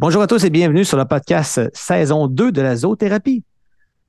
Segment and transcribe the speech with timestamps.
[0.00, 3.44] Bonjour à tous et bienvenue sur le podcast saison 2 de la zoothérapie.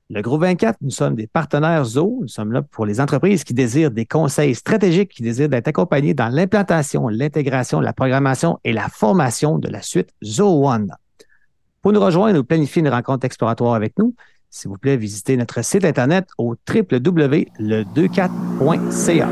[0.10, 2.20] Le groupe 24, nous sommes des partenaires zoo.
[2.22, 6.14] Nous sommes là pour les entreprises qui désirent des conseils stratégiques, qui désirent d'être accompagnés
[6.14, 10.96] dans l'implantation, l'intégration, la programmation et la formation de la suite Zoo One.
[11.82, 14.16] Pour nous rejoindre ou planifier une rencontre exploratoire avec nous,
[14.50, 19.28] s'il vous plaît, visitez notre site internet au www.le24.ca.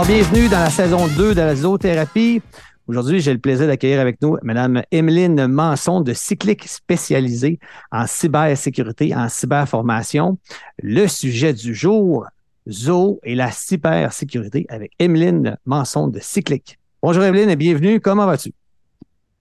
[0.00, 2.40] Alors, bienvenue dans la saison 2 de la zoothérapie.
[2.86, 7.58] Aujourd'hui, j'ai le plaisir d'accueillir avec nous Mme Emeline Manson de Cyclique spécialisée
[7.92, 10.38] en cybersécurité, en cyberformation.
[10.82, 12.24] Le sujet du jour,
[12.66, 16.78] Zoo et la cybersécurité avec Emeline Manson de Cyclique.
[17.02, 18.00] Bonjour Emeline et bienvenue.
[18.00, 18.54] Comment vas-tu?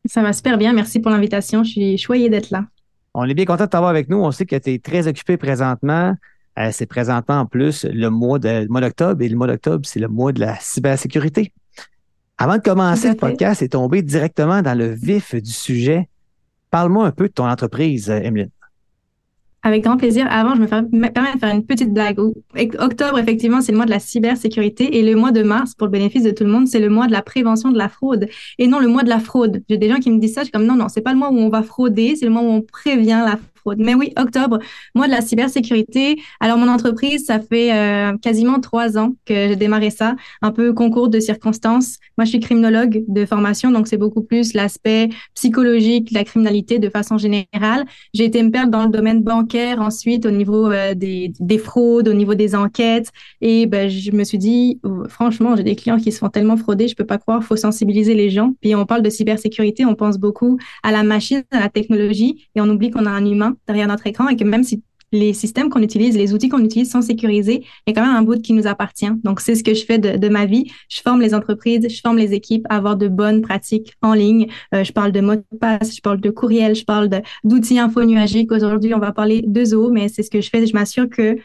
[0.07, 0.73] Ça va super bien.
[0.73, 1.63] Merci pour l'invitation.
[1.63, 2.65] Je suis choyée d'être là.
[3.13, 4.17] On est bien content de t'avoir avec nous.
[4.17, 6.15] On sait que tu es très occupé présentement.
[6.57, 10.31] Euh, c'est présentement en plus le mois d'octobre et le mois d'octobre, c'est le mois
[10.31, 11.53] de la cybersécurité.
[12.37, 16.09] Avant de commencer le podcast et tomber directement dans le vif du sujet,
[16.71, 18.49] parle-moi un peu de ton entreprise, euh, Emeline.
[19.61, 20.25] Avec grand plaisir.
[20.29, 22.17] Avant, je me, permets de faire une petite blague.
[22.79, 25.91] Octobre, effectivement, c'est le mois de la cybersécurité et le mois de mars, pour le
[25.91, 28.67] bénéfice de tout le monde, c'est le mois de la prévention de la fraude et
[28.67, 29.61] non le mois de la fraude.
[29.69, 31.19] J'ai des gens qui me disent ça, je suis comme non, non, c'est pas le
[31.19, 33.37] mois où on va frauder, c'est le mois où on prévient la
[33.77, 34.59] mais oui, octobre,
[34.95, 36.21] mois de la cybersécurité.
[36.39, 40.73] Alors, mon entreprise, ça fait euh, quasiment trois ans que j'ai démarré ça, un peu
[40.73, 41.97] concours de circonstances.
[42.17, 46.89] Moi, je suis criminologue de formation, donc c'est beaucoup plus l'aspect psychologique la criminalité de
[46.89, 47.85] façon générale.
[48.13, 52.07] J'ai été me perdre dans le domaine bancaire ensuite au niveau euh, des, des, fraudes,
[52.07, 53.11] au niveau des enquêtes.
[53.41, 56.57] Et ben, je me suis dit, oh, franchement, j'ai des clients qui se font tellement
[56.57, 58.53] frauder, je peux pas croire, faut sensibiliser les gens.
[58.61, 62.61] Puis on parle de cybersécurité, on pense beaucoup à la machine, à la technologie, et
[62.61, 65.69] on oublie qu'on a un humain derrière notre écran et que même si les systèmes
[65.69, 68.41] qu'on utilise, les outils qu'on utilise sont sécurisés, il y a quand même un bout
[68.41, 69.09] qui nous appartient.
[69.23, 70.71] Donc, c'est ce que je fais de, ma vie.
[70.87, 74.47] Je forme les entreprises, je forme les équipes à avoir de bonnes pratiques en ligne.
[74.73, 77.09] Euh, je parle de mots de passe, je parle de courriel, je parle
[77.43, 78.51] d'outils infonuagiques.
[78.51, 80.65] Aujourd'hui, on va parler de Zoho, mais c'est ce que je fais.
[80.65, 81.37] Je m'assure que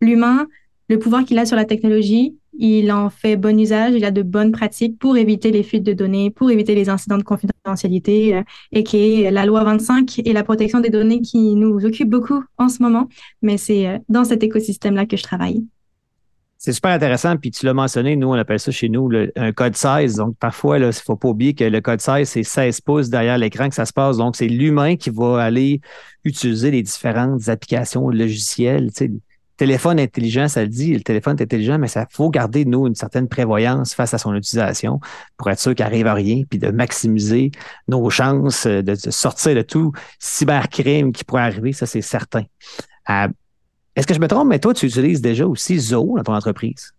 [0.00, 0.48] l'humain,
[0.88, 4.22] le pouvoir qu'il a sur la technologie, il en fait bon usage, il a de
[4.22, 8.42] bonnes pratiques pour éviter les fuites de données, pour éviter les incidents de confidentialité, euh,
[8.72, 12.44] et qui est la loi 25 et la protection des données qui nous occupe beaucoup
[12.58, 13.08] en ce moment.
[13.40, 15.64] Mais c'est euh, dans cet écosystème-là que je travaille.
[16.64, 19.74] C'est super intéressant, puis tu l'as mentionné, nous, on appelle ça chez nous un code
[19.74, 20.14] 16.
[20.14, 23.36] Donc, parfois, il ne faut pas oublier que le code 16, c'est 16 pouces derrière
[23.36, 24.16] l'écran que ça se passe.
[24.18, 25.80] Donc, c'est l'humain qui va aller
[26.22, 28.90] utiliser les différentes applications logicielles,
[29.56, 32.94] téléphone intelligent, ça le dit, le téléphone est intelligent, mais ça faut garder, nous, une
[32.94, 35.00] certaine prévoyance face à son utilisation
[35.36, 37.50] pour être sûr qu'il n'arrive à rien, puis de maximiser
[37.88, 42.44] nos chances de, sortir de tout cybercrime qui pourrait arriver, ça, c'est certain.
[43.10, 43.28] Euh,
[43.94, 46.92] est-ce que je me trompe, mais toi, tu utilises déjà aussi Zoho dans ton entreprise?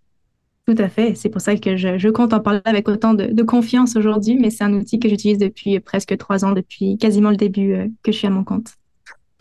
[0.65, 1.15] Tout à fait.
[1.15, 4.63] C'est pour ça que je, compte en parler avec autant de, confiance aujourd'hui, mais c'est
[4.63, 8.17] un outil que j'utilise depuis presque trois ans, depuis quasiment le début euh, que je
[8.17, 8.73] suis à mon compte.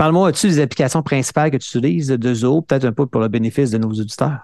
[0.02, 3.28] Parle-moi, as-tu des applications principales que tu utilises de Zoho, peut-être un peu pour le
[3.28, 4.38] bénéfice de nos auditeurs?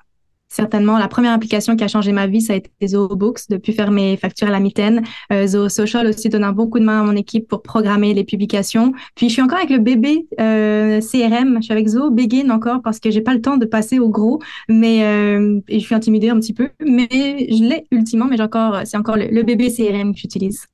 [0.47, 0.99] Certainement.
[0.99, 3.91] La première application qui a changé ma vie, ça a été Zoho Books, depuis faire
[3.91, 5.03] mes factures à la mitaine.
[5.33, 8.23] Euh, Social aussi donne un bon coup de main à mon équipe pour programmer les
[8.23, 8.93] publications.
[9.17, 11.57] Puis je suis encore avec le bébé euh, CRM.
[11.57, 14.11] Je suis avec Zoho Begin encore parce que j'ai pas le temps de passer au
[14.11, 16.69] gros, mais euh, je suis intimidée un petit peu.
[16.87, 20.69] Mais je l'ai ultimement, mais j'ai encore, c'est encore le bébé CRM que j'utilise.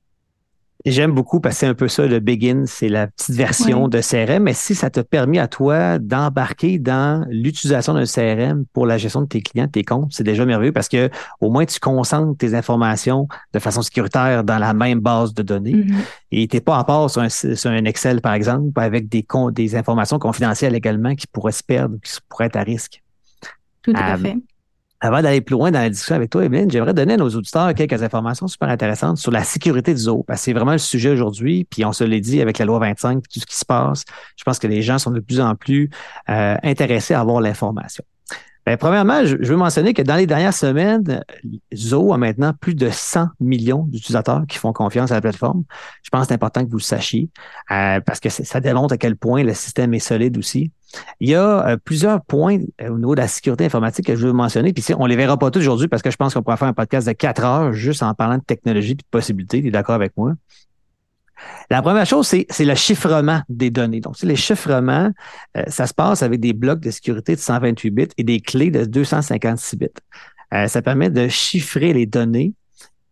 [0.85, 4.01] J'aime beaucoup parce que c'est un peu ça, le Begin, c'est la petite version de
[4.01, 4.43] CRM.
[4.43, 9.21] Mais si ça t'a permis à toi d'embarquer dans l'utilisation d'un CRM pour la gestion
[9.21, 11.09] de tes clients, tes comptes, c'est déjà merveilleux parce que
[11.41, 15.73] au moins tu concentres tes informations de façon sécuritaire dans la même base de données.
[15.73, 15.95] Mm-hmm.
[16.31, 20.19] Et tu n'es pas en part sur un, Excel, par exemple, avec des, des informations
[20.19, 23.01] confidentielles également qui pourraient se perdre, qui pourraient être à risque.
[23.81, 24.37] Tout à euh, fait.
[25.01, 27.73] Avant d'aller plus loin dans la discussion avec toi, Evelyne, j'aimerais donner à nos auditeurs
[27.73, 30.23] quelques informations super intéressantes sur la sécurité du zoo.
[30.23, 32.79] Parce que c'est vraiment le sujet aujourd'hui, puis on se l'est dit avec la loi
[32.79, 34.05] 25, tout ce qui se passe.
[34.37, 35.89] Je pense que les gens sont de plus en plus
[36.29, 38.03] euh, intéressés à avoir l'information.
[38.65, 41.23] Bien, premièrement, je, veux mentionner que dans les dernières semaines,
[41.75, 45.65] Zoho a maintenant plus de 100 millions d'utilisateurs qui font confiance à la plateforme.
[46.01, 47.29] Je pense que c'est important que vous le sachiez
[47.69, 50.71] euh, parce que ça démontre à quel point le système est solide aussi.
[51.19, 54.27] Il y a euh, plusieurs points euh, au niveau de la sécurité informatique que je
[54.27, 54.73] veux mentionner.
[54.73, 56.73] Puis on les verra pas tous aujourd'hui parce que je pense qu'on pourra faire un
[56.73, 59.61] podcast de quatre heures juste en parlant de technologie et de possibilités.
[59.61, 60.33] Tu es d'accord avec moi?
[61.69, 63.99] La première chose, c'est le chiffrement des données.
[63.99, 65.11] Donc, les chiffrements,
[65.57, 68.71] euh, ça se passe avec des blocs de sécurité de 128 bits et des clés
[68.71, 69.87] de 256 bits.
[70.67, 72.53] ça permet de chiffrer les données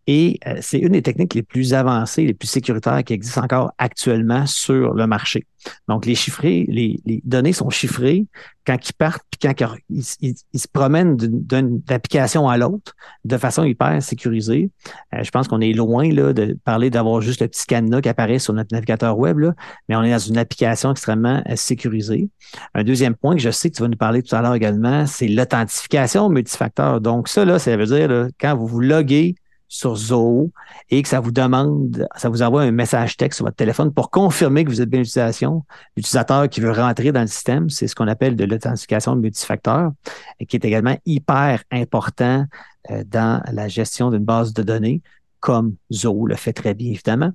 [0.06, 3.72] Et euh, c'est une des techniques les plus avancées, les plus sécuritaires qui existent encore
[3.78, 5.46] actuellement sur le marché.
[5.88, 8.26] Donc, les chiffrés, les, données sont chiffrées
[8.66, 14.02] quand ils partent, puis quand ils, se promènent d'une application à l'autre de façon hyper
[14.02, 14.70] sécurisée.
[15.14, 18.08] Euh, je pense qu'on est loin là, de parler d'avoir juste le petit cadenas qui
[18.08, 19.54] apparaît sur notre navigateur web, là,
[19.88, 22.28] mais on est dans une application extrêmement euh, sécurisée.
[22.74, 25.06] Un deuxième point que je sais que tu vas nous parler tout à l'heure également,
[25.06, 27.00] c'est l'authentification multifacteur.
[27.00, 29.34] Donc, ça, là, ça veut dire quand vous vous loguez
[29.74, 30.52] sur Zoho
[30.88, 34.08] et que ça vous demande, ça vous envoie un message texte sur votre téléphone pour
[34.08, 35.64] confirmer que vous êtes bien l'utilisation.
[35.96, 39.90] L'utilisateur qui veut rentrer dans le système, c'est ce qu'on appelle de l'authentification multifacteur
[40.38, 42.46] et qui est également hyper important
[42.90, 45.02] euh, dans la gestion d'une base de données
[45.40, 47.32] comme Zoho le fait très bien, évidemment.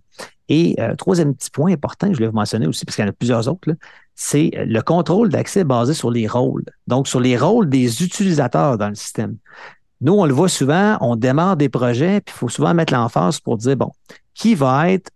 [0.48, 3.12] Et euh, troisième petit point important, je voulais vous mentionner aussi, parce qu'il y en
[3.12, 3.70] a plusieurs autres,
[4.16, 6.64] c'est le contrôle d'accès basé sur les rôles.
[6.88, 9.38] Donc, sur les rôles des utilisateurs dans le système.
[10.02, 13.40] Nous, on le voit souvent, on démarre des projets, puis il faut souvent mettre l'emphase
[13.40, 13.92] pour dire, bon,
[14.34, 15.12] qui va être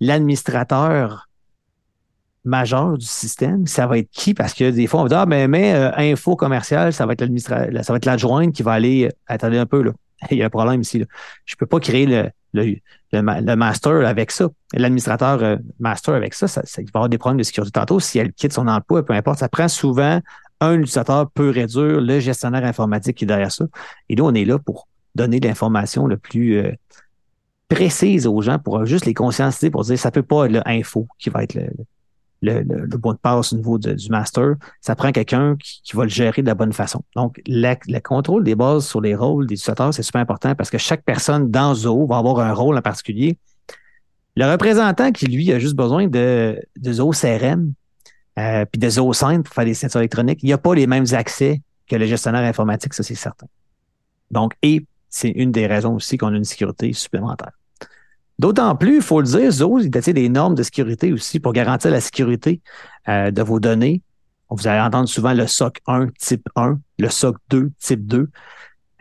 [0.00, 1.28] l'administrateur
[2.44, 3.66] majeur du système?
[3.66, 4.34] Ça va être qui?
[4.34, 7.14] Parce que des fois, on va dire, ah, mais, mais euh, info commercial, ça va
[7.14, 9.92] être ça va être l'adjointe qui va aller, euh, attendez un peu, là.
[10.30, 11.02] Il y a un problème ici.
[11.44, 12.06] Je ne peux pas créer
[12.52, 17.18] le, master avec ça, l'administrateur euh, master avec ça, ça, ça, il va avoir des
[17.18, 17.98] problèmes de sécurité tantôt.
[17.98, 20.20] Si elle quitte son emploi, peu importe, ça prend souvent
[20.62, 23.64] un utilisateur peut réduire le gestionnaire informatique qui est derrière ça.
[24.08, 26.72] Et nous, on est là pour donner l'information le plus euh,
[27.68, 31.30] précise aux gens pour juste les conscientiser pour dire ça peut pas être l'info qui
[31.30, 31.66] va être le,
[32.42, 34.54] le, le, de passe au niveau du master.
[34.80, 37.02] Ça prend quelqu'un qui, va le gérer de la bonne façon.
[37.16, 40.78] Donc, le contrôle des bases sur les rôles des utilisateurs, c'est super important parce que
[40.78, 43.36] chaque personne dans Zoho va avoir un rôle en particulier.
[44.36, 47.72] Le représentant qui, lui, a juste besoin de, de CRM,
[48.38, 51.06] euh, puis des OSINT pour faire des ceintures électroniques, il n'y a pas les mêmes
[51.12, 53.46] accès que le gestionnaire informatique, ça c'est certain.
[54.30, 57.52] Donc, et c'est une des raisons aussi qu'on a une sécurité supplémentaire.
[58.38, 61.52] D'autant plus, il faut le dire, Zoho, il a des normes de sécurité aussi pour
[61.52, 62.60] garantir la sécurité
[63.08, 64.02] euh, de vos données.
[64.48, 68.30] Vous allez entendre souvent le SOC 1 type 1, le SOC 2 type 2.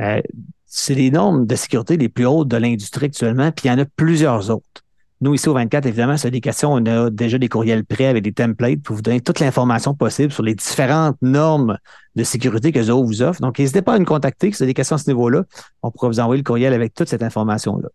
[0.02, 0.22] Euh,
[0.66, 3.80] c'est les normes de sécurité les plus hautes de l'industrie actuellement, puis il y en
[3.80, 4.81] a plusieurs autres.
[5.22, 6.74] Nous, ici au 24, évidemment, c'est des questions.
[6.74, 10.32] On a déjà des courriels prêts avec des templates pour vous donner toute l'information possible
[10.32, 11.78] sur les différentes normes
[12.16, 13.40] de sécurité que Zoho vous offre.
[13.40, 15.44] Donc, n'hésitez pas à nous contacter si vous avez des questions à ce niveau-là.
[15.84, 17.90] On pourra vous envoyer le courriel avec toute cette information-là.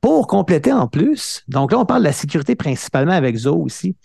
[0.00, 3.96] Pour compléter en plus, donc là, on parle de la sécurité principalement avec Zoho aussi.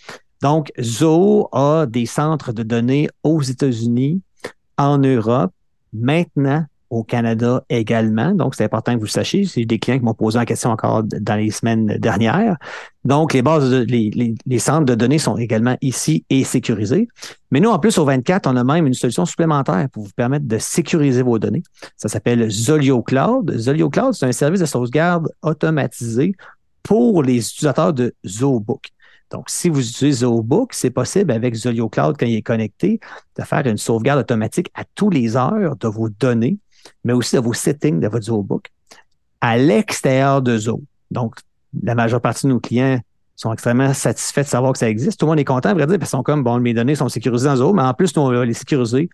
[0.42, 4.22] Donc, Zoho a des centres de données aux États-Unis,
[4.78, 5.54] en Europe,
[5.94, 6.66] maintenant
[6.96, 8.32] au Canada également.
[8.32, 9.46] Donc, c'est important que vous le sachiez.
[9.46, 12.56] C'est des clients qui m'ont posé la question encore dans les semaines dernières.
[13.04, 17.10] Donc, les bases, de, les, centres de données sont également ici et sécurisés.
[17.52, 20.48] Mais nous, en plus, au 24, on a même une solution supplémentaire pour vous permettre
[20.48, 21.64] de sécuriser vos données.
[21.98, 23.54] Ça s'appelle Zolio Cloud.
[23.58, 26.34] Zolio Cloud, c'est un service de sauvegarde automatisé
[26.82, 28.88] pour les utilisateurs de ZooBook.
[29.32, 33.02] Donc, si vous utilisez ZooBook, c'est possible avec Zolio Cloud, quand il est connecté,
[33.38, 36.58] de faire une sauvegarde automatique à tous les heures de vos données
[37.04, 38.72] mais aussi de vos settings de votre ZooBook
[39.42, 40.84] à l'extérieur de Zoho.
[41.12, 41.36] Donc,
[41.84, 43.00] la majeure partie de nos clients
[43.36, 45.20] sont extrêmement satisfaits de savoir que ça existe.
[45.20, 46.96] Tout le monde est content, à vrai dire, parce qu'ils sont comme, bon, mes données
[46.96, 49.10] sont sécurisées dans Zoho, mais en plus, nous, on va les sécuriser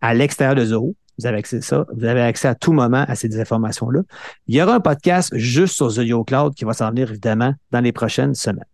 [0.00, 0.94] à l'extérieur de Zoho.
[1.18, 1.86] Vous avez accès à ça.
[1.94, 4.00] Vous avez accès à tout moment à ces informations-là.
[4.48, 7.80] Il y aura un podcast juste sur Zoho Cloud qui va s'en venir, évidemment, dans
[7.80, 8.64] les prochaines semaines.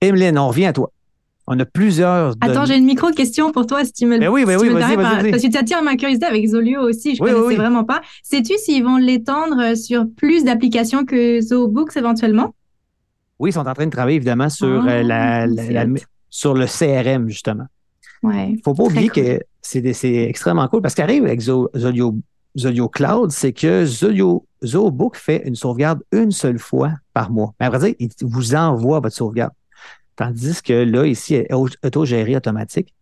[0.00, 0.90] Emeline, on revient à toi.
[1.46, 2.34] On a plusieurs.
[2.40, 5.30] Attends, j'ai une micro-question pour toi, si tu me, ben oui, ben oui, vas-y, vas-y.
[5.30, 8.00] Parce que tu attires ma curiosité avec Zolio aussi, je ne connaissais vraiment pas.
[8.22, 12.54] Sais-tu s'ils vont l'étendre sur plus d'applications que ZooBooks éventuellement?
[13.38, 15.46] Oui, ils sont en train de travailler évidemment sur, euh, la,
[16.30, 17.66] sur le CRM, justement.
[18.24, 22.18] Il ne faut pas oublier que c'est extrêmement cool parce qu'arrive avec Zolio,
[22.58, 27.54] Zolio Cloud, c'est que Zolio, ZooBook fait une sauvegarde une seule fois par mois.
[27.60, 29.52] Mais à vrai dire, il vous envoie votre sauvegarde.
[30.16, 32.94] Tandis que là, ici, autogéré automatique.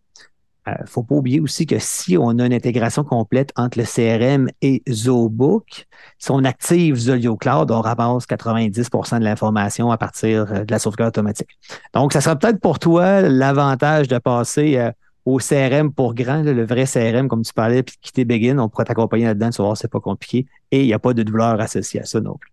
[0.67, 3.77] Il euh, ne faut pas oublier aussi que si on a une intégration complète entre
[3.77, 5.85] le CRM et ZooBook,
[6.17, 10.79] si on active Zolio Cloud, on ramasse 90% de l'information à partir euh, de la
[10.79, 11.49] sauvegarde automatique.
[11.93, 14.91] Donc, ça sera peut-être pour toi l'avantage de passer euh,
[15.25, 18.57] au CRM pour grand, le vrai CRM, comme tu parlais, puis quitter Begin.
[18.57, 20.47] On pourrait t'accompagner là-dedans, tu vas voir, c'est pas compliqué.
[20.71, 22.51] Et il n'y a pas de douleur associée à ça non plus.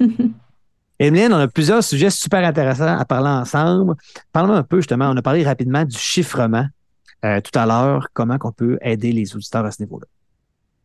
[1.02, 3.96] Emeline, on a plusieurs sujets super intéressants à parler ensemble.
[4.32, 6.66] Parlons un peu justement, on a parlé rapidement du chiffrement
[7.24, 10.06] euh, tout à l'heure, comment on peut aider les auditeurs à ce niveau-là?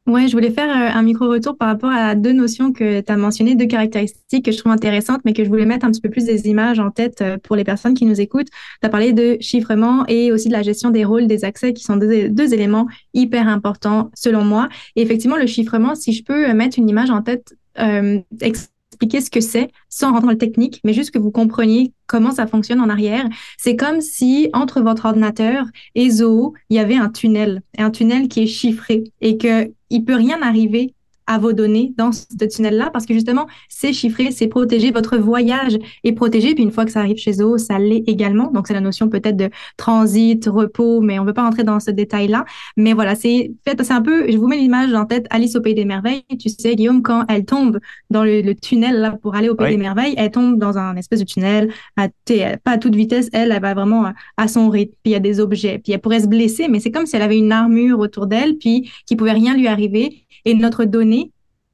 [0.07, 3.15] Ouais, je voulais faire euh, un micro-retour par rapport à deux notions que tu as
[3.15, 6.09] mentionnées, deux caractéristiques que je trouve intéressantes, mais que je voulais mettre un petit peu
[6.09, 8.49] plus des images en tête euh, pour les personnes qui nous écoutent.
[8.49, 11.83] Tu as parlé de chiffrement et aussi de la gestion des rôles, des accès, qui
[11.83, 14.67] sont deux, éléments hyper importants selon moi.
[14.95, 17.55] Et effectivement, le chiffrement, si je peux mettre une image en tête,
[18.97, 22.31] expliquer ce que c'est sans rentrer dans le technique, mais juste que vous compreniez comment
[22.31, 23.25] ça fonctionne en arrière.
[23.57, 28.27] C'est comme si entre votre ordinateur et Zoho, il y avait un tunnel, un tunnel
[28.27, 30.93] qui est chiffré et que il peut rien arriver
[31.27, 34.91] à vos données dans ce tunnel-là parce que justement, c'est chiffré, c'est protégé.
[34.91, 36.55] Votre voyage est protégé.
[36.55, 38.49] Puis une fois que ça arrive chez Zoho, ça l'est également.
[38.51, 41.79] Donc, c'est la notion peut-être de transit, repos, mais on ne veut pas rentrer dans
[41.79, 42.45] ce détail-là.
[42.77, 45.61] Mais voilà, c'est fait, c'est un peu, je vous mets l'image en tête, Alice au
[45.61, 46.23] Pays des Merveilles.
[46.39, 47.79] Tu sais, Guillaume, quand elle tombe
[48.09, 51.19] dans le, tunnel là pour aller au Pays des Merveilles, elle tombe dans un espèce
[51.19, 52.07] de tunnel, à,
[52.63, 53.29] pas à toute vitesse.
[53.33, 54.93] Elle, elle va vraiment à, son rythme.
[55.03, 55.79] Puis il y a des objets.
[55.83, 58.57] Puis elle pourrait se blesser, mais c'est comme si elle avait une armure autour d'elle,
[58.57, 60.23] puis qu'il pouvait rien lui arriver.
[60.47, 61.33] Et notre donnée,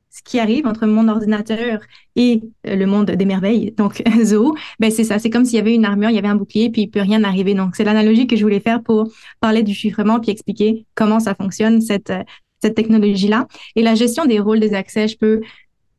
[0.09, 1.79] ce qui arrive entre mon ordinateur
[2.15, 5.59] et euh, le monde des merveilles, donc Zoho, ben c'est ça, c'est comme s'il y
[5.59, 7.53] avait une armure, il y avait un bouclier, puis il peut rien arriver.
[7.53, 11.35] Donc c'est l'analogie que je voulais faire pour parler du chiffrement, puis expliquer comment ça
[11.35, 12.23] fonctionne cette euh,
[12.63, 13.47] cette technologie-là.
[13.75, 15.41] Et la gestion des rôles des accès, je peux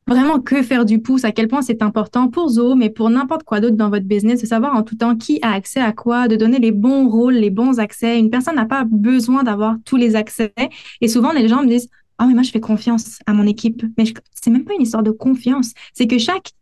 [0.08, 3.44] vraiment que faire du pouce, à quel point c'est important pour Zoho, mais pour n'importe
[3.44, 6.26] quoi d'autre dans votre business, de savoir en tout temps qui a accès à quoi,
[6.26, 8.18] de donner les bons rôles, les bons accès.
[8.18, 10.52] Une personne n'a pas besoin d'avoir tous les accès.
[11.00, 13.82] Et souvent, les gens me disent, ah, mais moi, je fais confiance à mon équipe.
[13.98, 14.04] Mais
[14.34, 15.72] c'est même pas une histoire de confiance.
[15.92, 16.52] C'est que chaque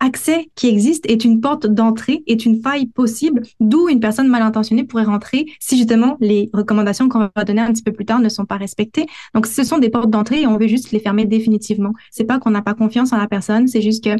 [0.00, 4.42] accès qui existe est une porte d'entrée, est une faille possible, d'où une personne mal
[4.42, 8.20] intentionnée pourrait rentrer si justement les recommandations qu'on va donner un petit peu plus tard
[8.20, 9.06] ne sont pas respectées.
[9.34, 11.92] Donc, ce sont des portes d'entrée et on veut juste les fermer définitivement.
[12.10, 14.16] C'est pas qu'on n'a pas confiance en la personne, c'est juste que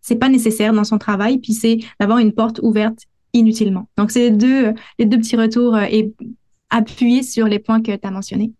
[0.00, 3.00] c'est pas nécessaire dans son travail, puis c'est d'avoir une porte ouverte
[3.32, 3.88] inutilement.
[3.98, 6.12] Donc, c'est les deux, les deux petits retours euh, et
[6.70, 8.52] appuyer sur les points que tu as mentionnés.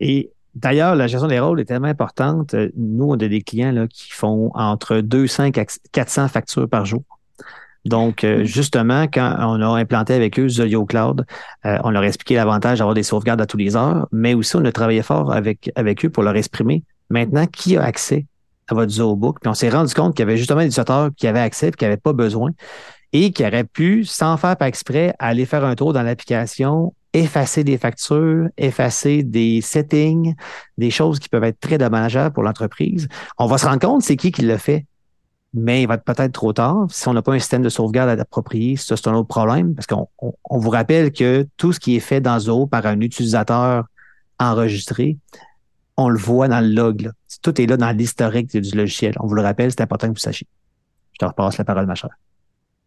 [0.00, 2.54] Et D'ailleurs, la gestion des rôles est tellement importante.
[2.76, 5.52] Nous, on a des clients là, qui font entre 200 et
[5.92, 7.02] 400 factures par jour.
[7.84, 11.26] Donc, euh, justement, quand on a implanté avec eux Zolio Cloud,
[11.66, 14.56] euh, on leur a expliqué l'avantage d'avoir des sauvegardes à tous les heures, mais aussi
[14.56, 18.26] on a travaillé fort avec, avec eux pour leur exprimer maintenant qui a accès
[18.68, 19.40] à votre Zobook.
[19.40, 21.70] Puis on s'est rendu compte qu'il y avait justement des utilisateurs qui avaient accès et
[21.70, 22.50] qui n'avaient pas besoin
[23.12, 27.64] et qui auraient pu, sans faire par exprès, aller faire un tour dans l'application effacer
[27.64, 30.34] des factures, effacer des settings,
[30.76, 33.08] des choses qui peuvent être très dommageables pour l'entreprise.
[33.38, 34.86] On va se rendre compte c'est qui qui le fait.
[35.54, 36.86] Mais il va être peut-être trop tard.
[36.90, 39.86] Si on n'a pas un système de sauvegarde approprié, ça, c'est un autre problème parce
[39.86, 40.06] qu'on
[40.50, 43.84] vous rappelle que tout ce qui est fait dans Zoho par un utilisateur
[44.38, 45.16] enregistré,
[45.96, 47.10] on le voit dans le log.
[47.40, 49.14] Tout est là dans l'historique du logiciel.
[49.20, 50.46] On vous le rappelle, c'est important que vous sachiez.
[51.12, 52.10] Je te repasse la parole, ma chère.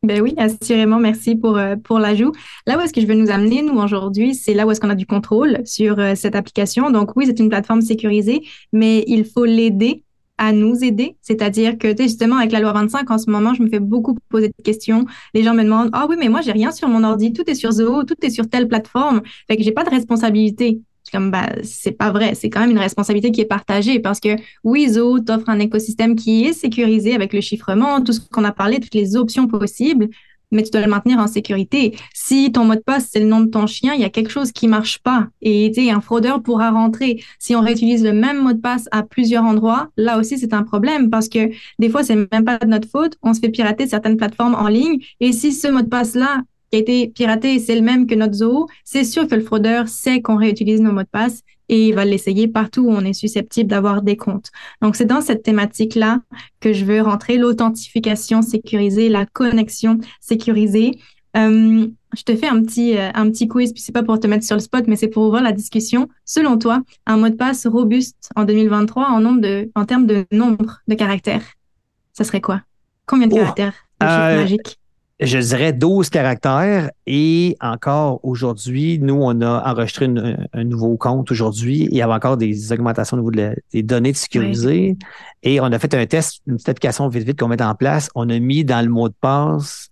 [0.02, 2.32] Ben oui, assurément, merci pour, euh, pour l'ajout.
[2.66, 4.90] Là où est-ce que je veux nous amener, nous, aujourd'hui, c'est là où est-ce qu'on
[4.90, 6.90] a du contrôle sur euh, cette application.
[6.90, 8.42] Donc oui, c'est une plateforme sécurisée,
[8.72, 10.06] mais il faut l'aider
[10.38, 11.18] à nous aider.
[11.22, 14.48] C'est-à-dire que, justement, avec la loi 25, en ce moment, je me fais beaucoup poser
[14.48, 15.06] de questions.
[15.34, 17.34] Les gens me demandent, ah oui, mais moi, j'ai rien sur mon ordi.
[17.34, 19.22] Tout est sur Zoho, tout est sur telle plateforme.
[19.48, 20.80] Fait que j'ai pas de responsabilité
[21.12, 24.30] comme bah c'est pas vrai, c'est quand même une responsabilité qui est partagée parce que
[24.90, 28.80] Zoho t'offre un écosystème qui est sécurisé avec le chiffrement, tout ce qu'on a parlé,
[28.80, 30.10] toutes les options possibles,
[30.52, 31.96] mais tu dois le maintenir en sécurité.
[32.14, 34.32] Si ton mot de passe c'est le nom de ton chien, il y a quelque
[34.32, 37.24] chose qui marche pas et un fraudeur pourra rentrer.
[37.40, 40.64] Si on réutilise le même mot de passe à plusieurs endroits, là aussi c'est un
[40.64, 41.50] problème parce que
[41.80, 44.68] des fois c'est même pas de notre faute, on se fait pirater certaines plateformes en
[44.68, 47.82] ligne et si ce mot de passe là qui a été piraté et c'est le
[47.82, 51.08] même que notre zoo, c'est sûr que le fraudeur sait qu'on réutilise nos mots de
[51.08, 54.52] passe et il va l'essayer partout où on est susceptible d'avoir des comptes.
[54.82, 56.22] Donc, c'est dans cette thématique-là
[56.60, 61.00] que je veux rentrer, l'authentification sécurisée, la connexion sécurisée.
[61.38, 64.26] Euh, je te fais un petit, euh, un petit quiz, puis c'est pas pour te
[64.26, 66.10] mettre sur le spot, mais c'est pour ouvrir la discussion.
[66.26, 70.26] Selon toi, un mot de passe robuste en 2023 en, nombre de, en termes de
[70.32, 71.54] nombre de caractères,
[72.14, 72.62] ça serait quoi?
[73.06, 73.76] Combien de caractères?
[74.02, 74.80] Euh, magiques?
[75.20, 80.06] Je dirais 12 caractères et encore aujourd'hui, nous, on a enregistré
[80.54, 81.90] un nouveau compte aujourd'hui.
[81.92, 84.98] Il y avait encore des augmentations au niveau des données de sécurisées.
[85.44, 88.10] Et on a fait un test, une petite application vite vite qu'on met en place.
[88.16, 89.90] On a mis dans le mot de passe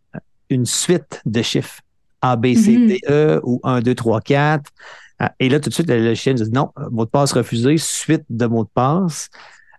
[0.50, 1.82] une suite de chiffres.
[2.22, 2.88] A, B, C, mm-hmm.
[2.88, 4.72] D, E ou 1, 2, 3, 4.
[5.40, 8.46] Et là, tout de suite, le logiciel dit non, mot de passe refusé, suite de
[8.46, 9.30] mots de passe.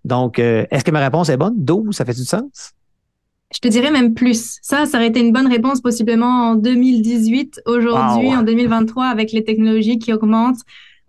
[0.05, 1.55] Donc, euh, est-ce que ma réponse est bonne?
[1.57, 2.75] 12, ça fait du sens?
[3.55, 4.59] Je te dirais même plus.
[4.61, 7.63] Ça, ça aurait été une bonne réponse possiblement en 2018.
[7.67, 10.61] Aujourd'hui, en 2023, avec les technologies qui augmentent,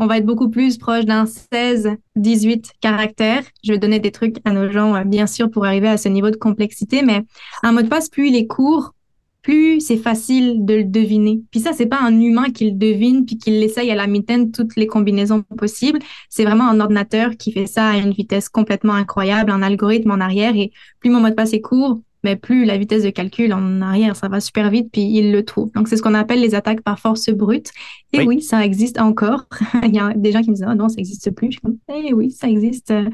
[0.01, 3.43] on va être beaucoup plus proche d'un 16, 18 caractères.
[3.63, 6.08] Je vais donner des trucs à nos gens, euh, bien sûr, pour arriver à ce
[6.08, 7.25] niveau de complexité, mais
[7.63, 8.93] un mot de passe, plus il est court,
[9.41, 11.41] plus c'est facile de le deviner.
[11.51, 14.51] Puis ça, c'est pas un humain qui le devine puis qui l'essaye à la mitaine
[14.51, 16.00] toutes les combinaisons possibles.
[16.29, 20.22] C'est vraiment un ordinateur qui fait ça à une vitesse complètement incroyable, un algorithme en
[20.22, 20.55] arrière.
[20.55, 23.82] Et plus mon mot de passe est court, mais plus la vitesse de calcul en
[23.82, 25.72] arrière, ça va super vite, puis il le trouve.
[25.74, 27.72] Donc, c'est ce qu'on appelle les attaques par force brute.
[28.14, 29.46] Et oui, ça existe encore.
[29.84, 31.48] il y a des gens qui me disent, oh non, ça n'existe plus.
[31.48, 33.10] Je suis comme, eh oui, ça existe euh,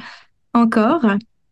[0.53, 1.05] encore.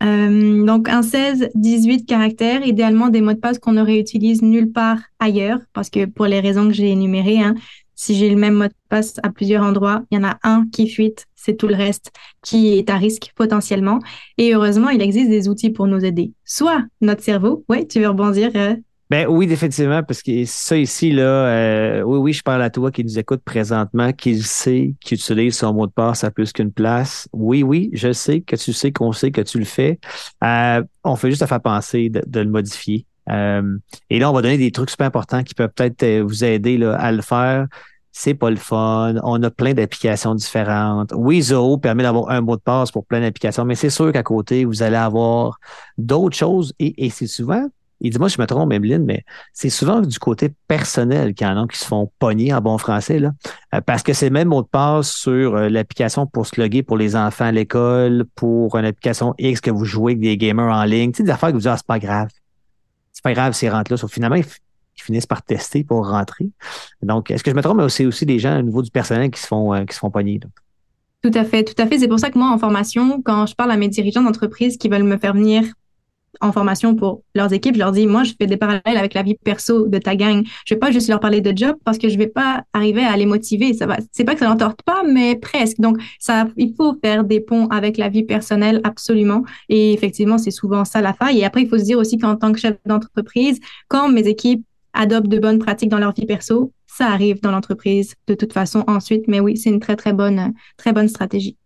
[0.04, 4.72] Euh, donc, un 16, 18 caractères, idéalement des mots de passe qu'on ne réutilise nulle
[4.72, 7.56] part ailleurs, parce que pour les raisons que j'ai énumérées, hein,
[7.96, 10.68] si j'ai le même mot de passe à plusieurs endroits, il y en a un
[10.72, 14.00] qui fuite, c'est tout le reste qui est à risque potentiellement.
[14.38, 16.32] Et heureusement, il existe des outils pour nous aider.
[16.46, 18.76] Soit notre cerveau, oui, tu veux rebondir euh,
[19.14, 22.90] ben oui, définitivement, parce que ça ici, là, euh, oui, oui, je parle à toi
[22.90, 26.72] qui nous écoute présentement, qui sait qu'il utilise son mot de passe à plus qu'une
[26.72, 27.28] place.
[27.32, 30.00] Oui, oui, je sais que tu sais qu'on sait que tu le fais.
[30.44, 33.06] Euh, on fait juste à faire penser de, le modifier.
[33.30, 33.78] Euh,
[34.10, 36.96] et là, on va donner des trucs super importants qui peuvent peut-être vous aider là,
[36.96, 37.68] à le faire.
[38.12, 39.16] C'est pas le fun.
[39.24, 41.12] On a plein d'applications différentes.
[41.16, 41.44] Oui,
[41.82, 44.84] permet d'avoir un mot de passe pour plein d'applications, mais c'est sûr qu'à côté, vous
[44.84, 45.58] allez avoir
[45.98, 47.68] d'autres choses et, c'est souvent
[48.04, 51.50] il dit, moi, je me trompe, Emeline, mais c'est souvent du côté personnel qu'il y
[51.50, 53.32] en a qui se font pogner en bon français, là,
[53.74, 56.84] euh, parce que c'est le même mot de passe sur euh, l'application pour se loguer
[56.84, 60.76] pour les enfants à l'école, pour une application X que vous jouez avec des gamers
[60.76, 61.14] en ligne.
[61.14, 62.28] Tu sais, des affaires que vous dites, ah, c'est pas grave.
[63.24, 63.98] C'est pas grave, c'est rentre là.
[63.98, 64.46] Sauf finalement, ils,
[64.96, 66.50] finissent par tester pour rentrer.
[67.02, 69.40] Donc, est-ce que je me trompe, c'est aussi des gens au niveau du personnel qui
[69.40, 70.40] se font, euh, qui se font pogner.
[71.24, 72.00] Tout à fait, tout à fait.
[72.00, 74.90] C'est pour ça que moi, en formation, quand je parle à mes dirigeants d'entreprise qui
[74.90, 75.64] veulent me faire venir
[76.42, 79.24] en formation pour leurs équipes, je leur dis, moi, je fais des parallèles avec la
[79.24, 80.44] vie perso de ta gang.
[80.66, 83.16] Je vais pas juste leur parler de job parce que je vais pas arriver à
[83.18, 83.74] les motiver.
[83.74, 85.80] Ça va, c'est pas que ça n'entorte pas, mais presque.
[85.80, 89.44] Donc, ça, il faut faire des ponts avec la vie personnelle, absolument.
[89.70, 91.40] Et effectivement, c'est souvent ça la faille.
[91.40, 94.66] Et après, il faut se dire aussi qu'en tant que chef d'entreprise, quand mes équipes
[94.94, 98.84] adoptent de bonnes pratiques dans leur vie perso, ça arrive dans l'entreprise de toute façon
[98.88, 99.28] ensuite.
[99.28, 101.58] Mais oui, c'est une très, très bonne, très bonne stratégie.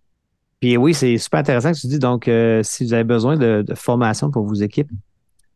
[0.59, 1.99] Puis oui, c'est super intéressant que tu dis.
[1.99, 4.89] Donc, euh, si vous avez besoin de, formation pour vos équipes,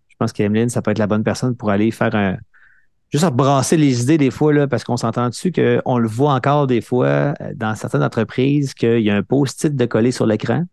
[0.08, 2.38] je pense qu'Emeline, ça peut être la bonne personne pour aller faire un.
[3.12, 6.66] Juste brasser les idées des fois, là, parce qu'on s'entend dessus qu'on le voit encore
[6.66, 10.64] des fois euh, dans certaines entreprises qu'il y a un post-it de coller sur l'écran,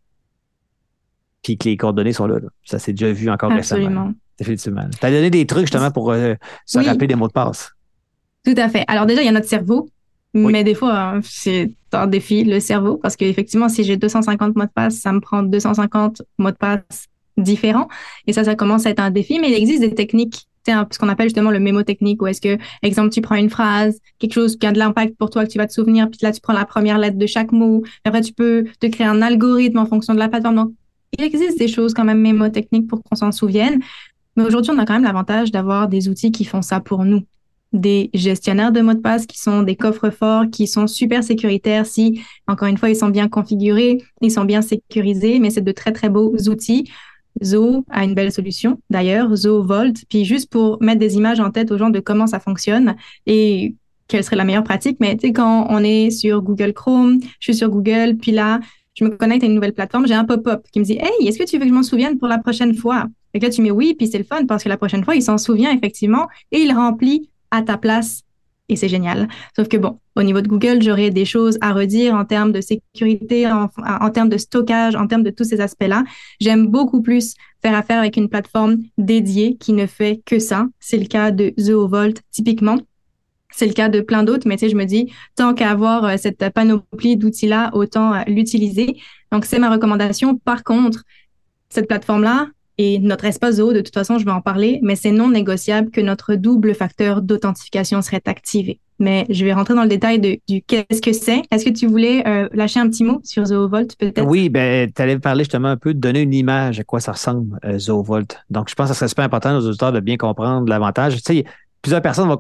[1.43, 2.39] puis que les coordonnées sont là.
[2.65, 3.89] Ça s'est déjà vu encore Absolument.
[3.89, 4.15] récemment.
[4.39, 4.85] Effectivement.
[5.01, 7.73] Tu as donné des trucs justement pour euh, se rappeler des mots de passe.
[8.45, 8.85] Tout à fait.
[8.87, 9.91] Alors déjà, il y a notre cerveau
[10.39, 14.65] mais des fois, hein, c'est un défi, le cerveau, parce qu'effectivement, si j'ai 250 mots
[14.65, 17.89] de passe, ça me prend 250 mots de passe différents.
[18.27, 20.49] Et ça, ça commence à être un défi, mais il existe des techniques
[20.91, 24.01] ce qu'on appelle justement le mémo technique, où est-ce que, exemple, tu prends une phrase,
[24.19, 26.33] quelque chose qui a de l'impact pour toi, que tu vas te souvenir, puis là,
[26.33, 27.83] tu prends la première lettre de chaque mot.
[28.05, 30.57] Après, tu peux te créer un algorithme en fonction de la plateforme.
[30.57, 30.73] Donc,
[31.19, 33.81] il existe des choses quand même mémotechniques pour qu'on s'en souvienne.
[34.37, 37.23] Mais aujourd'hui, on a quand même l'avantage d'avoir des outils qui font ça pour nous
[37.73, 41.87] des gestionnaires de mots de passe qui sont des coffres forts, qui sont super sécuritaires
[41.87, 45.73] si, encore une fois, ils sont bien configurés, ils sont bien sécurisés, mais c'est de
[45.73, 46.91] très, très beaux outils.
[47.43, 49.95] Zo a une belle solution, d'ailleurs, Zo Vault.
[50.09, 53.75] Puis juste pour mettre des images en tête aux gens de comment ça fonctionne et
[54.09, 57.53] quelle serait la meilleure pratique, mais tu sais, quand on est sur Google Chrome, je
[57.53, 58.59] suis sur Google, puis là,
[58.95, 61.39] je me connecte à une nouvelle plateforme, j'ai un pop-up qui me dit Hey, est-ce
[61.39, 63.07] que tu veux que je m'en souvienne pour la prochaine fois?
[63.35, 65.23] Et là, tu mets oui, puis c'est le fun parce que la prochaine fois, il
[65.23, 68.25] s'en souvient effectivement et il remplit à ta place
[68.69, 69.29] et c'est génial.
[69.57, 72.61] Sauf que bon, au niveau de Google, j'aurais des choses à redire en termes de
[72.61, 76.05] sécurité, en, termes de stockage, en termes de tous ces aspects-là.
[76.41, 80.67] J'aime beaucoup plus faire affaire avec une plateforme dédiée qui ne fait que ça.
[80.81, 82.79] C'est le cas de Zoovolt typiquement.
[83.51, 86.05] C'est le cas de plein d'autres, mais tu sais, je me dis, tant qu'à avoir
[86.05, 88.99] euh, cette panoplie d'outils-là, autant euh, l'utiliser.
[89.33, 90.37] Donc, c'est ma recommandation.
[90.37, 91.03] Par contre,
[91.71, 92.49] cette plateforme-là,
[92.79, 95.91] et notre espace Zoho, de toute façon, je vais en parler, mais c'est non négociable
[95.91, 98.79] que notre double facteur d'authentification serait activé.
[99.01, 101.43] Mais je vais rentrer dans le détail de, du qu'est-ce que c'est.
[101.51, 104.25] Est-ce que tu voulais euh, lâcher un petit mot sur ZooVolt peut-être?
[104.25, 107.13] Oui, ben, tu allais parler justement un peu de donner une image à quoi ça
[107.13, 108.45] ressemble, euh, ZooVolt.
[108.49, 111.17] Donc, je pense que ce serait super important aux auditeurs de bien comprendre l'avantage.
[111.17, 111.45] Tu sais,
[111.83, 112.37] plusieurs personnes vont,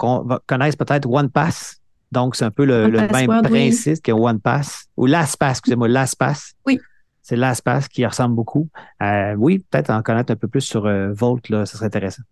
[0.46, 1.80] connaître peut-être OnePass.
[2.12, 6.54] Donc, c'est un peu le, même principe que OnePass ou LastPass, excusez-moi, LastPass.
[6.64, 6.80] Oui
[7.28, 8.68] c'est l'espace qui ressemble beaucoup.
[9.02, 12.22] Euh, oui, peut-être en connaître un peu plus sur euh, Volt, là, ça serait intéressant.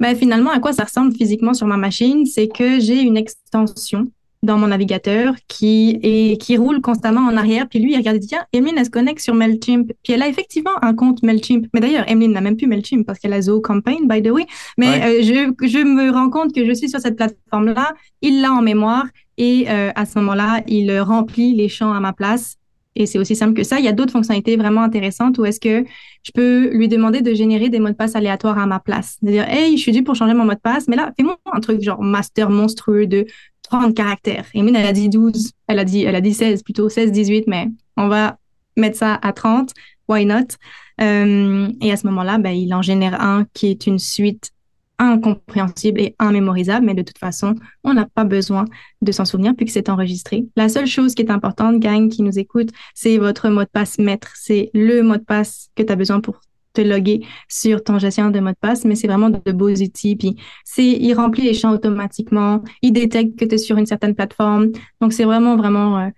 [0.00, 4.06] Ben, finalement, à quoi ça ressemble physiquement sur ma machine, c'est que j'ai une extension
[4.42, 7.68] dans mon navigateur qui est qui roule constamment en arrière.
[7.68, 9.92] Puis lui, il regarde et dit tiens, Emeline, elle se connecte sur Mailchimp.
[10.02, 11.66] Puis elle a effectivement un compte Mailchimp.
[11.74, 14.46] Mais d'ailleurs, Emeline n'a même plus Mailchimp parce qu'elle a Zoho Campaign, by the way.
[14.78, 17.92] Mais euh, je, je me rends compte que je suis sur cette plateforme-là.
[18.22, 19.04] Il l'a en mémoire
[19.36, 22.56] et à ce moment-là, il remplit les champs à ma place
[22.96, 23.78] Et c'est aussi simple que ça.
[23.78, 25.84] Il y a d'autres fonctionnalités vraiment intéressantes où est-ce que
[26.22, 29.18] je peux lui demander de générer des mots de passe aléatoires à ma place.
[29.20, 31.60] C'est-à-dire, hey, je suis dû pour changer mon mot de passe, mais là, fais-moi un
[31.60, 33.26] truc genre master monstrueux de
[33.62, 34.46] 30 caractères.
[34.54, 37.10] Et Mine, elle a dit 12, elle a dit, elle a dit 16 plutôt, 16,
[37.10, 38.38] 18, mais on va
[38.76, 39.72] mettre ça à 30.
[40.08, 40.56] Why not?
[41.00, 44.50] Euh, et à ce moment-là, ben, il en génère un qui est une suite
[44.98, 48.64] incompréhensible et immémorisable, mais de toute façon, on n'a pas besoin
[49.02, 50.46] de s'en souvenir puisque c'est enregistré.
[50.56, 53.98] La seule chose qui est importante, gang qui nous écoute, c'est votre mot de passe
[53.98, 54.32] maître.
[54.34, 56.40] C'est le mot de passe que tu as besoin pour
[56.74, 60.16] te loguer sur ton gestionnaire de mot de passe, mais c'est vraiment de, beaux outils.
[60.16, 64.14] Puis c'est, il remplit les champs automatiquement, il détecte que tu es sur une certaine
[64.14, 64.72] plateforme.
[65.00, 66.08] Donc c'est vraiment, vraiment euh,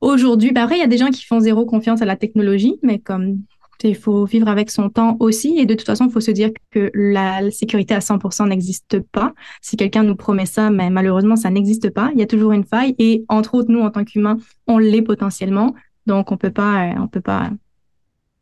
[0.00, 0.52] aujourd'hui.
[0.54, 3.38] Après, il y a des gens qui font zéro confiance à la technologie, mais comme
[3.84, 5.58] il faut vivre avec son temps aussi.
[5.58, 9.34] Et de toute façon, il faut se dire que la sécurité à 100% n'existe pas.
[9.60, 12.10] Si quelqu'un nous promet ça, mais malheureusement, ça n'existe pas.
[12.14, 12.94] Il y a toujours une faille.
[12.98, 15.74] Et entre autres, nous, en tant qu'humains, on l'est potentiellement.
[16.06, 17.50] Donc, on peut pas, on peut pas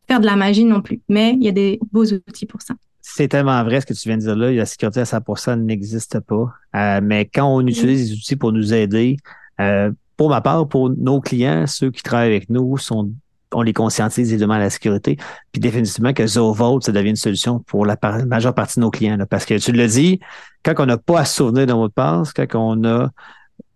[0.07, 1.01] faire de la magie non plus.
[1.09, 2.75] Mais il y a des beaux outils pour ça.
[3.01, 4.51] C'est tellement vrai ce que tu viens de dire là.
[4.51, 6.53] La sécurité à 100% n'existe pas.
[6.75, 9.17] Euh, mais quand on utilise des outils pour nous aider,
[9.59, 13.11] euh, pour ma part, pour nos clients, ceux qui travaillent avec nous sont
[13.53, 15.17] on les conscientise et demande la sécurité.
[15.51, 19.17] Puis définitivement que ZoVault, ça devient une solution pour la, majeure partie de nos clients.
[19.29, 20.19] parce que tu le dis,
[20.63, 23.09] quand on n'a pas à souvenir d'un mot de passe, quand on a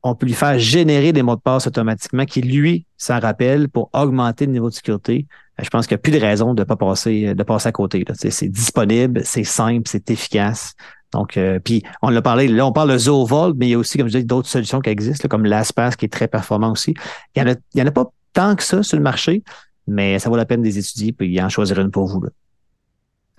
[0.03, 3.89] on peut lui faire générer des mots de passe automatiquement qui, lui, s'en rappelle pour
[3.93, 5.27] augmenter le niveau de sécurité.
[5.58, 7.67] Ben, je pense qu'il n'y a plus de raison de ne pas passer, de passer
[7.67, 8.05] à côté.
[8.13, 10.73] C'est disponible, c'est simple, c'est efficace.
[11.13, 13.77] Donc, euh, puis on l'a parlé, là, on parle de ZoVault, mais il y a
[13.77, 16.93] aussi, comme je disais, d'autres solutions qui existent, comme LastPass qui est très performant aussi.
[17.35, 19.43] Il n'y en, en, a pas tant que ça sur le marché,
[19.87, 22.23] mais ça vaut la peine de les étudier puis en choisir une pour vous.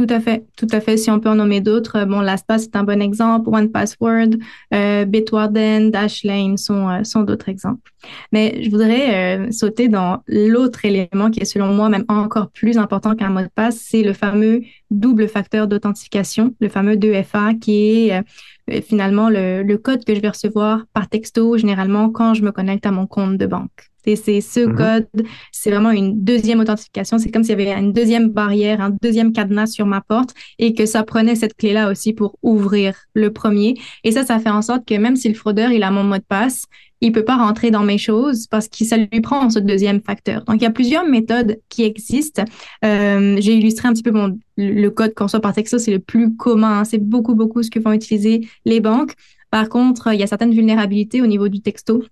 [0.00, 0.96] Tout à fait, tout à fait.
[0.96, 4.30] Si on peut en nommer d'autres, euh, bon, LastPass c'est un bon exemple, OnePassword,
[4.72, 7.92] euh, Bitwarden, Dashlane sont, euh, sont d'autres exemples.
[8.32, 13.14] Mais je voudrais sauter dans l'autre élément qui est selon moi même encore plus important
[13.14, 18.80] qu'un mot de passe, c'est le fameux double facteur d'authentification, le fameux 2FA qui est
[18.80, 22.86] finalement le, le code que je vais recevoir par texto généralement quand je me connecte
[22.86, 23.89] à mon compte de banque.
[24.04, 24.74] C'est ce mm-hmm.
[24.74, 27.18] code, c'est vraiment une deuxième authentification.
[27.18, 30.74] C'est comme s'il y avait une deuxième barrière, un deuxième cadenas sur ma porte et
[30.74, 33.74] que ça prenait cette clé-là aussi pour ouvrir le premier.
[34.04, 36.16] Et ça, ça fait en sorte que même si le fraudeur, il a mon mot
[36.16, 36.66] de passe,
[37.00, 40.44] il peut pas rentrer dans mes choses parce que ça lui prend ce deuxième facteur.
[40.44, 42.44] Donc, il y a plusieurs méthodes qui existent.
[42.84, 45.98] Euh, J'ai illustré un petit peu bon, le code qu'on soit par texto, c'est le
[45.98, 46.84] plus commun.
[46.84, 49.14] C'est beaucoup, beaucoup ce que vont utiliser les banques.
[49.50, 52.04] Par contre, il y a certaines vulnérabilités au niveau du texto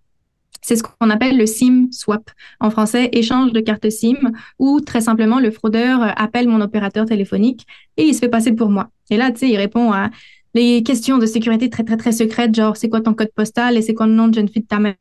[0.60, 2.30] c'est ce qu'on appelle le SIM swap.
[2.60, 7.06] En français, échange de carte SIM, où très simplement le fraudeur euh, appelle mon opérateur
[7.06, 7.66] téléphonique
[7.96, 8.90] et il se fait passer pour moi.
[9.10, 10.10] Et là, tu sais, il répond à
[10.54, 13.82] les questions de sécurité très, très, très secrètes, genre c'est quoi ton code postal et
[13.82, 14.96] c'est quoi le nom de jeune fille de ta mère?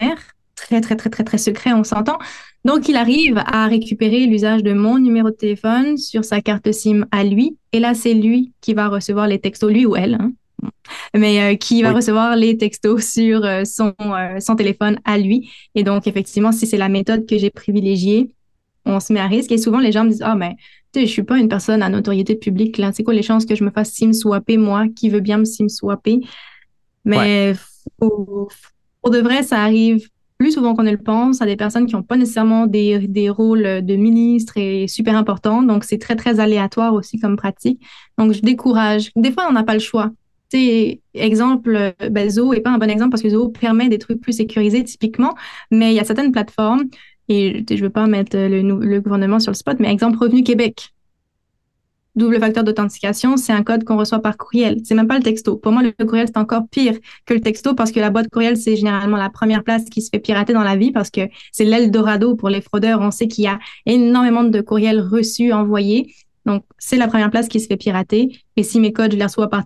[0.55, 2.17] Très, très, très, très, très secret, on s'entend.
[2.65, 7.05] Donc, il arrive à récupérer l'usage de mon numéro de téléphone sur sa carte SIM
[7.11, 7.57] à lui.
[7.71, 10.31] Et là, c'est lui qui va recevoir les textos, lui ou elle, hein,
[11.13, 15.50] mais euh, qui va recevoir les textos sur euh, son, euh, son téléphone à lui.
[15.76, 18.32] Et donc, effectivement, si c'est la méthode que j'ai privilégiée,
[18.86, 19.52] on se met à risque.
[19.52, 20.56] Et souvent, les gens me disent, ah, mais
[20.93, 22.91] tu sais, je suis pas une personne à notoriété publique, là.
[22.93, 25.45] C'est quoi les chances que je me fasse sim swapper, moi, qui veut bien me
[25.45, 26.21] sim swapper?
[27.04, 27.54] Mais
[28.00, 28.50] pour,
[29.10, 32.04] de vrai, ça arrive plus souvent qu'on ne le pense à des personnes qui n'ont
[32.04, 35.63] pas nécessairement des, des rôles de ministre et super importants.
[35.63, 37.82] Donc, c'est très, très aléatoire aussi comme pratique.
[38.17, 39.12] Donc, je décourage.
[39.15, 40.12] Des fois, on n'a pas le choix
[40.49, 44.21] sais, exemple, ben, Zoho n'est pas un bon exemple parce que Zoho permet des trucs
[44.21, 45.36] plus sécurisés typiquement,
[45.71, 46.86] mais il y a certaines plateformes,
[47.29, 50.43] et je ne veux pas mettre le, le, gouvernement sur le spot, mais exemple Revenu
[50.43, 50.93] Québec.
[52.15, 54.79] Double facteur d'authentification, c'est un code qu'on reçoit par courriel.
[54.83, 55.55] C'est même pas le texto.
[55.55, 58.57] Pour moi, le courriel, c'est encore pire que le texto parce que la boîte courriel,
[58.57, 61.65] c'est généralement la première place qui se fait pirater dans la vie parce que c'est
[61.65, 63.01] l'Eldorado pour les fraudeurs.
[63.01, 66.12] On sait qu'il y a énormément de courriels reçus, envoyés.
[66.47, 68.39] Donc, c'est la première place qui se fait pirater.
[68.55, 69.65] Et si mes codes, je les reçois par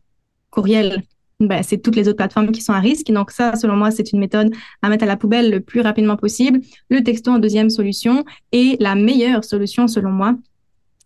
[0.52, 1.02] courriel,
[1.40, 3.08] ben, c'est toutes les autres plateformes qui sont à risque.
[3.12, 6.18] Donc ça, selon moi, c'est une méthode à mettre à la poubelle le plus rapidement
[6.18, 6.62] possible.
[6.90, 10.36] Le texto en deuxième solution et la meilleure solution, selon moi,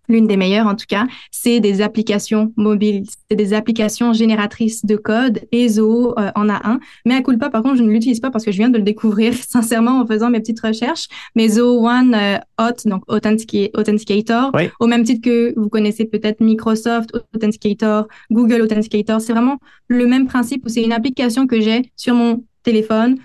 [0.08, 3.04] l'une des meilleures en tout cas, c'est des applications mobiles.
[3.30, 5.42] C'est des applications génératrices de code.
[5.52, 6.80] EZO euh, en a un.
[7.06, 8.84] Mais à Culpa, par contre, je ne l'utilise pas parce que je viens de le
[8.84, 11.08] découvrir sincèrement en faisant mes petites recherches.
[11.36, 17.12] Mais Zoho One euh, Hot, donc Authenticator, au même titre que vous connaissez peut-être Microsoft
[17.34, 22.16] Authenticator, Google Authenticator, c'est vraiment le même principe où c'est une application que j'ai sur
[22.16, 23.18] mon téléphone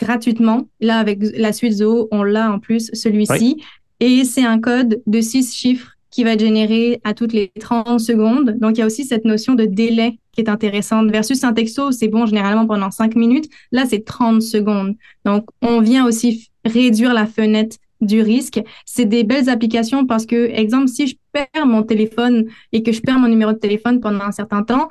[0.00, 0.68] gratuitement.
[0.80, 3.62] Là, avec la suite Zoho, on l'a en plus, celui-ci.
[4.00, 8.56] Et c'est un code de six chiffres qui va généré à toutes les 30 secondes.
[8.60, 11.90] Donc, il y a aussi cette notion de délai qui est intéressante versus un texto,
[11.90, 13.50] c'est bon généralement pendant 5 minutes.
[13.72, 14.94] Là, c'est 30 secondes.
[15.24, 18.60] Donc, on vient aussi réduire la fenêtre du risque.
[18.84, 23.00] C'est des belles applications parce que, exemple, si je perds mon téléphone et que je
[23.00, 24.90] perds mon numéro de téléphone pendant un certain temps,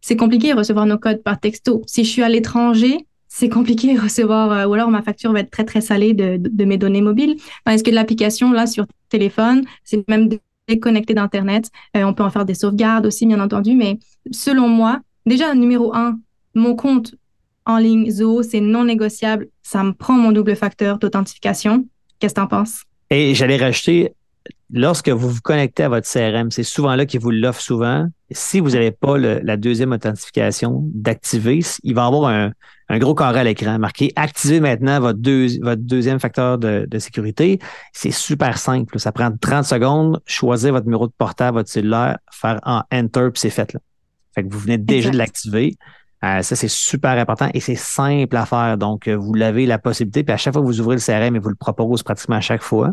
[0.00, 1.82] c'est compliqué de recevoir nos codes par texto.
[1.86, 5.40] Si je suis à l'étranger, c'est compliqué de recevoir, euh, ou alors ma facture va
[5.40, 7.36] être très, très salée de, mes données mobiles.
[7.64, 10.28] Parce que l'application, là, sur téléphone, c'est même
[10.68, 11.70] déconnecté d'Internet.
[11.96, 13.74] Euh, on peut en faire des sauvegardes aussi, bien entendu.
[13.74, 13.98] Mais
[14.30, 16.18] selon moi, déjà, numéro un,
[16.54, 17.14] mon compte
[17.64, 19.48] en ligne Zoho, c'est non négociable.
[19.62, 21.86] Ça me prend mon double facteur d'authentification.
[22.18, 22.82] Qu'est-ce que tu en penses?
[23.10, 24.12] Et j'allais rajouter,
[24.70, 28.06] lorsque vous vous connectez à votre CRM, c'est souvent là qu'il vous l'offre souvent.
[28.30, 32.52] Si vous n'avez pas la deuxième authentification d'activer, il va y avoir un,
[32.90, 35.18] gros carré à l'écran marqué Activez maintenant votre,
[35.62, 37.58] votre deuxième facteur de, sécurité.
[37.92, 38.98] C'est super simple.
[38.98, 43.40] Ça prend 30 secondes, choisir votre numéro de portable, votre cellulaire, faire un Enter, puis
[43.40, 43.72] c'est fait.
[43.72, 43.80] Là.
[44.34, 45.76] Fait que vous venez déjà de l'activer.
[46.24, 48.78] Euh, ça, c'est super important et c'est simple à faire.
[48.78, 50.24] Donc, euh, vous l'avez la possibilité.
[50.24, 52.40] Puis à chaque fois que vous ouvrez le CRM, il vous le propose pratiquement à
[52.40, 52.92] chaque fois.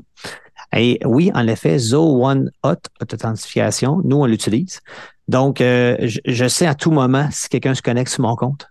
[0.75, 4.79] Et oui, en effet, Zoho One Hot Authentification, nous, on l'utilise.
[5.27, 8.67] Donc, euh, je, sais à tout moment si quelqu'un se connecte sur mon compte.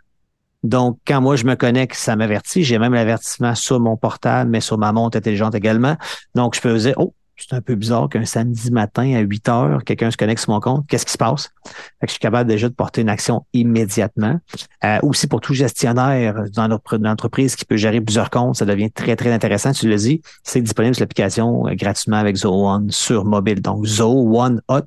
[0.62, 2.62] Donc, quand moi, je me connecte, ça m'avertit.
[2.62, 5.96] J'ai même l'avertissement sur mon portable, mais sur ma montre intelligente également.
[6.34, 9.82] Donc, je peux dire, oh, c'est un peu bizarre qu'un samedi matin à 8 heures,
[9.84, 10.86] quelqu'un se connecte sur mon compte.
[10.86, 11.50] Qu'est-ce qui se passe?
[11.64, 14.38] Fait que je suis capable déjà de porter une action immédiatement.
[14.84, 18.92] Euh, aussi pour tout gestionnaire dans notre entreprise qui peut gérer plusieurs comptes, ça devient
[18.92, 19.72] très, très intéressant.
[19.72, 23.60] Tu le dis, c'est disponible sur l'application euh, gratuitement avec Zoho sur mobile.
[23.60, 24.86] Donc, Zoho One Hot,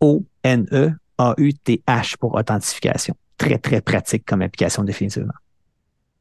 [0.00, 0.56] O-N-E-A-U-T-H
[2.18, 3.16] pour authentification.
[3.42, 5.32] Très, très pratique comme application définitivement.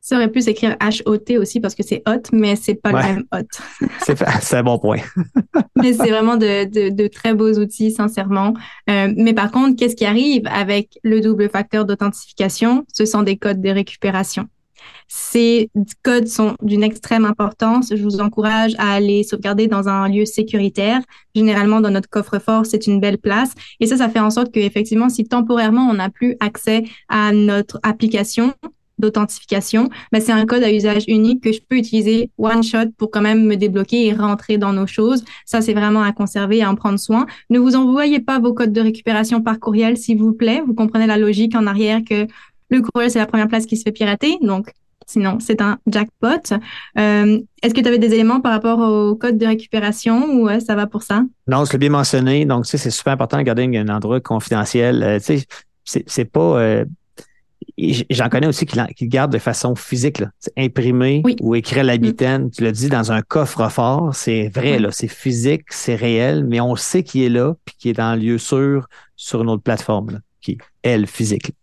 [0.04, 3.24] Ça aurait pu s'écrire H-O-T aussi parce que c'est hot, mais c'est pas le même
[3.32, 3.88] hot.
[4.42, 4.98] c'est un bon point.
[5.76, 8.56] mais c'est vraiment de, de, très beaux outils, sincèrement.
[8.90, 12.84] Euh, mais par contre, qu'est-ce qui arrive avec le double facteur d'authentification?
[12.92, 14.48] Ce sont des codes de récupération.
[15.14, 15.70] Ces
[16.04, 17.92] codes sont d'une extrême importance.
[17.94, 21.02] Je vous encourage à les sauvegarder dans un lieu sécuritaire.
[21.36, 23.52] Généralement, dans notre coffre-fort, c'est une belle place.
[23.82, 27.34] Et ça, ça fait en sorte que, effectivement, si temporairement on n'a plus accès à
[27.34, 28.54] notre application,
[29.00, 33.12] d'authentification, mais c'est un code à usage unique que je peux utiliser one shot pour
[33.12, 35.26] quand même me débloquer et rentrer dans nos choses.
[35.46, 37.26] Ça, c'est vraiment à conserver et à en prendre soin.
[37.50, 40.64] Ne vous envoyez pas vos codes de récupération par courriel, s'il vous plaît.
[40.66, 42.28] Vous comprenez la logique en arrière que
[42.70, 44.38] le courriel, c'est la première place qui se fait pirater.
[44.42, 44.72] Donc,
[45.12, 46.56] sinon, c'est un jackpot.
[46.98, 50.76] Euh, est-ce que tu avais des éléments par rapport au code de récupération ou ça
[50.76, 51.24] va pour ça?
[51.48, 52.46] Non, je l'ai bien mentionné.
[52.46, 55.04] Donc, tu sais, c'est super important de garder un endroit confidentiel.
[55.04, 55.40] Euh, tu
[55.86, 56.60] sais, c'est pas...
[56.60, 56.86] Euh,
[58.10, 62.46] J'en connais aussi qui, qui gardent de façon physique, là, imprimé ou écrit à l'habitaine.
[62.46, 62.52] Mm.
[62.52, 66.76] Tu l'as dit, dans un coffre-fort, c'est vrai, là, c'est physique, c'est réel, mais on
[66.76, 70.12] sait qu'il est là puis qu'il est dans un lieu sûr sur une autre plateforme,
[70.12, 71.54] là, qui est, elle, physique.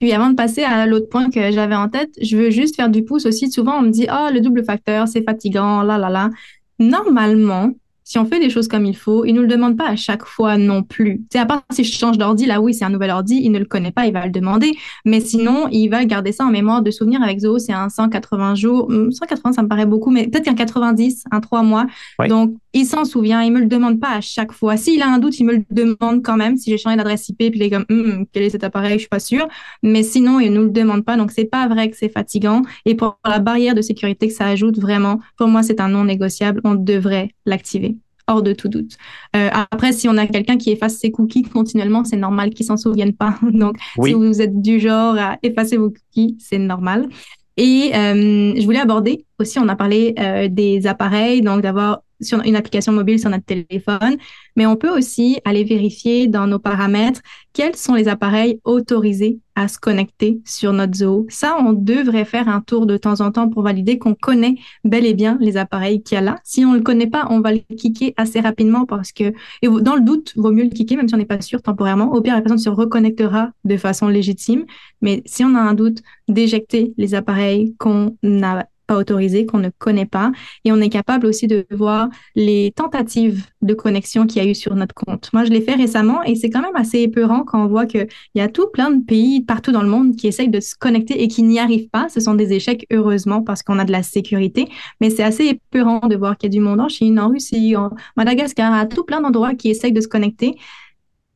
[0.00, 2.88] Puis avant de passer à l'autre point que j'avais en tête, je veux juste faire
[2.88, 3.50] du pouce aussi.
[3.50, 6.30] Souvent, on me dit, ah, le double facteur, c'est fatigant, là, là, là.
[6.78, 7.72] Normalement,
[8.08, 10.24] si on fait des choses comme il faut, il nous le demande pas à chaque
[10.24, 11.20] fois non plus.
[11.30, 13.58] C'est à part si je change d'ordi, là oui, c'est un nouvel ordi, il ne
[13.58, 14.72] le connaît pas, il va le demander.
[15.04, 18.54] Mais sinon, il va garder ça en mémoire de souvenir avec Zoho, c'est un 180
[18.54, 18.90] jours.
[19.10, 21.84] 180, hum, ça me paraît beaucoup, mais peut-être qu'un 90, un 3 mois.
[22.30, 24.76] Donc, il s'en souvient, il me le demande pas à chaque fois.
[24.76, 26.56] S'il a un doute, il me le demande quand même.
[26.56, 28.98] Si j'ai changé d'adresse IP, puis il est comme, hum, quel est cet appareil, je
[28.98, 29.48] suis pas sûre.
[29.82, 31.16] Mais sinon, il nous le demande pas.
[31.16, 32.62] Donc, c'est pas vrai que c'est fatigant.
[32.84, 36.04] Et pour la barrière de sécurité que ça ajoute, vraiment, pour moi, c'est un non
[36.04, 36.60] négociable.
[36.64, 37.96] On devrait l'activer
[38.28, 38.96] hors de tout doute.
[39.34, 42.76] Euh, après, si on a quelqu'un qui efface ses cookies continuellement, c'est normal qu'il s'en
[42.76, 43.38] souvienne pas.
[43.52, 47.08] Donc, si vous êtes du genre à effacer vos cookies, c'est normal.
[47.56, 52.40] Et euh, je voulais aborder aussi, on a parlé euh, des appareils, donc d'avoir sur
[52.42, 54.16] une application mobile sur notre téléphone,
[54.56, 57.20] mais on peut aussi aller vérifier dans nos paramètres
[57.52, 61.26] quels sont les appareils autorisés à se connecter sur notre Zoho.
[61.28, 64.54] Ça, on devrait faire un tour de temps en temps pour valider qu'on connaît
[64.84, 66.36] bel et bien les appareils qu'il y a là.
[66.44, 69.68] Si on ne le connaît pas, on va le cliquer assez rapidement parce que, et
[69.68, 72.12] dans le doute, vaut mieux le cliquer même si on n'est pas sûr temporairement.
[72.12, 74.64] Au pire, la personne se reconnectera de façon légitime.
[75.02, 79.68] Mais si on a un doute, d'éjecter les appareils qu'on n'a pas autorisé, qu'on ne
[79.78, 80.32] connaît pas.
[80.64, 84.54] Et on est capable aussi de voir les tentatives de connexion qu'il y a eu
[84.54, 85.28] sur notre compte.
[85.32, 88.08] Moi, je l'ai fait récemment et c'est quand même assez épeurant quand on voit qu'il
[88.34, 91.22] y a tout plein de pays partout dans le monde qui essayent de se connecter
[91.22, 92.08] et qui n'y arrivent pas.
[92.08, 94.68] Ce sont des échecs, heureusement, parce qu'on a de la sécurité.
[95.00, 97.76] Mais c'est assez épeurant de voir qu'il y a du monde en Chine, en Russie,
[97.76, 100.56] en Madagascar, à tout plein d'endroits qui essayent de se connecter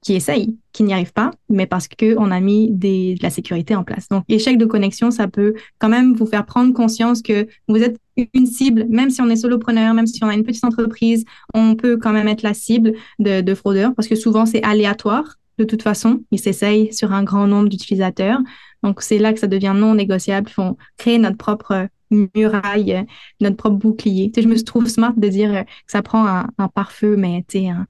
[0.03, 3.75] qui essayent, qui n'y arrivent pas, mais parce qu'on a mis des, de la sécurité
[3.77, 4.09] en place.
[4.09, 7.99] Donc, échec de connexion, ça peut quand même vous faire prendre conscience que vous êtes
[8.35, 11.77] une cible, même si on est solopreneur, même si on a une petite entreprise, on
[11.77, 15.39] peut quand même être la cible de, de fraudeurs parce que souvent c'est aléatoire.
[15.59, 18.41] De toute façon, ils s'essayent sur un grand nombre d'utilisateurs.
[18.83, 20.49] Donc, c'est là que ça devient non négociable.
[20.51, 21.89] Il faut créer notre propre
[22.35, 23.05] muraille,
[23.41, 24.31] notre propre bouclier.
[24.31, 27.45] Tu sais, je me trouve smart de dire que ça prend un, un pare-feu, mais
[27.47, 27.87] tu un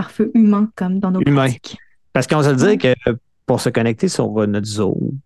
[0.00, 1.44] pare-feu humain comme dans nos humain.
[1.44, 1.78] pratiques.
[2.12, 2.94] Parce qu'on se dit que
[3.46, 5.18] pour se connecter sur notre Zoom,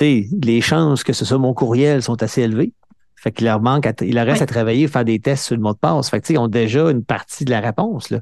[0.00, 2.72] les chances que ce soit mon courriel sont assez élevées.
[3.16, 5.72] Fait qu'il leur manque, il leur reste à travailler, faire des tests sur le mot
[5.72, 6.08] de passe.
[6.08, 8.10] Fait que, ils ont déjà une partie de la réponse.
[8.10, 8.20] Là.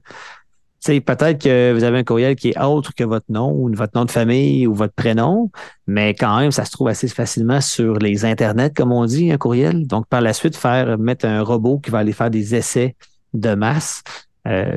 [0.87, 4.05] Peut-être que vous avez un courriel qui est autre que votre nom ou votre nom
[4.05, 5.51] de famille ou votre prénom,
[5.87, 9.37] mais quand même, ça se trouve assez facilement sur les internets, comme on dit, un
[9.37, 9.87] courriel.
[9.87, 12.95] Donc, par la suite, faire mettre un robot qui va aller faire des essais
[13.35, 14.03] de masse.
[14.47, 14.77] Euh,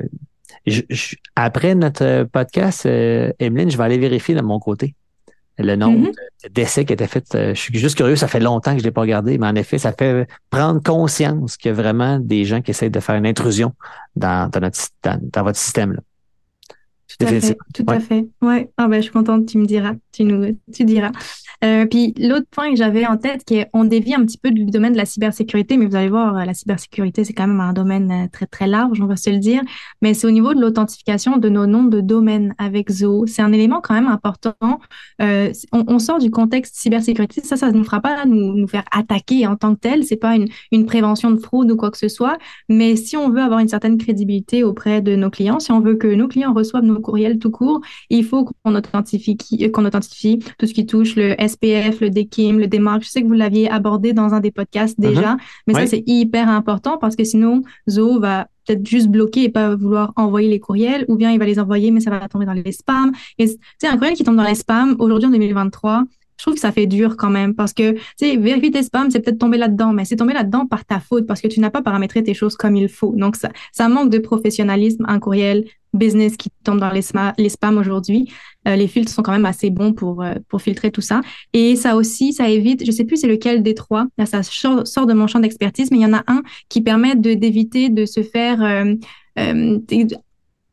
[1.35, 4.95] après notre podcast, euh, Emeline, je vais aller vérifier de mon côté
[5.59, 6.53] le nombre mm-hmm.
[6.53, 7.35] d'essais qui étaient faits.
[7.35, 9.47] Euh, je suis juste curieux, ça fait longtemps que je ne l'ai pas regardé, mais
[9.47, 12.99] en effet, ça fait prendre conscience qu'il y a vraiment des gens qui essaient de
[12.99, 13.73] faire une intrusion
[14.15, 15.93] dans, notre, dans, votre système.
[15.93, 16.01] Là.
[17.07, 17.57] Tout, à fait.
[17.73, 18.25] Tout à fait.
[18.41, 18.71] Ouais.
[18.77, 19.93] Ah ben, je suis contente, tu me diras.
[20.11, 21.11] Tu nous, tu diras.
[21.63, 24.51] Euh, puis l'autre point que j'avais en tête, qui est, on dévie un petit peu
[24.51, 27.59] du domaine de la cybersécurité, mais vous allez voir, euh, la cybersécurité, c'est quand même
[27.59, 29.61] un domaine euh, très, très large, on va se le dire.
[30.01, 33.27] Mais c'est au niveau de l'authentification de nos noms de domaine avec Zoho.
[33.27, 34.53] C'est un élément quand même important.
[35.19, 37.41] On, on, sort du contexte cybersécurité.
[37.41, 40.03] Ça, ça ne nous fera pas nous, nous faire attaquer en tant que tel.
[40.03, 42.37] C'est pas une, une prévention de fraude ou quoi que ce soit.
[42.69, 45.95] Mais si on veut avoir une certaine crédibilité auprès de nos clients, si on veut
[45.95, 49.37] que nos clients reçoivent nos courriels tout court, il faut qu'on authentifie,
[49.71, 53.03] qu'on authentifie tout ce qui touche le SPF, le DKIM, le DMARC.
[53.03, 55.09] Je sais que vous l'aviez abordé dans un des podcasts mhm.
[55.09, 59.49] déjà, mais ça, c'est hyper important parce que sinon, Zoho va peut-être juste bloquer et
[59.49, 62.45] pas vouloir envoyer les courriels, ou bien il va les envoyer, mais ça va tomber
[62.45, 63.11] dans les spams.
[63.37, 66.03] Et c'est un courriel qui tombe dans les spams aujourd'hui en 2023
[66.39, 69.11] je trouve que ça fait dur quand même parce que, tu sais, vérifier tes spams,
[69.11, 71.69] c'est peut-être tomber là-dedans, mais c'est tomber là-dedans par ta faute parce que tu n'as
[71.69, 73.13] pas paramétré tes choses comme il faut.
[73.15, 77.01] Donc, ça, ça manque de professionnalisme, un courriel business qui tombe dans les,
[77.49, 78.31] spams aujourd'hui.
[78.67, 81.19] Euh, les filtres sont quand même assez bons pour, euh, pour filtrer tout ça.
[81.51, 85.05] Et ça aussi, ça évite, je sais plus c'est lequel des trois, là ça sort
[85.07, 88.21] de mon champ d'expertise, mais il y en a un qui permet d'éviter de se
[88.23, 89.79] faire euh,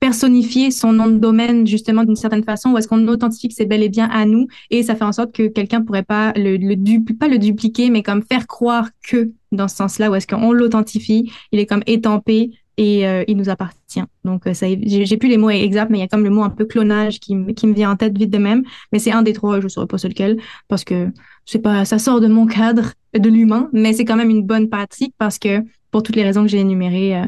[0.07, 3.66] personnifier son nom de domaine justement d'une certaine façon ou est-ce qu'on authentifie que c'est
[3.66, 7.12] bel et bien à nous et ça fait en sorte que quelqu'un pourrait pas le,
[7.14, 11.33] pas le dupliquer mais comme faire croire que dans ce sens-là où est-ce qu'on l'authentifie
[11.51, 14.03] il est comme étampé et euh, il nous appartient.
[14.25, 16.42] Donc, euh, ça, j'ai plus les mots exacts, mais il y a comme le mot
[16.42, 18.64] un peu clonage qui, me vient en tête vite de même.
[18.92, 20.37] Mais c'est un des trois, je ne saurais pas sur lequel,
[20.69, 21.09] parce que
[21.47, 24.69] c'est pas, ça sort de mon cadre de l'humain, mais c'est quand même une bonne
[24.69, 27.27] pratique parce que pour toutes les raisons que j'ai énumérées, euh,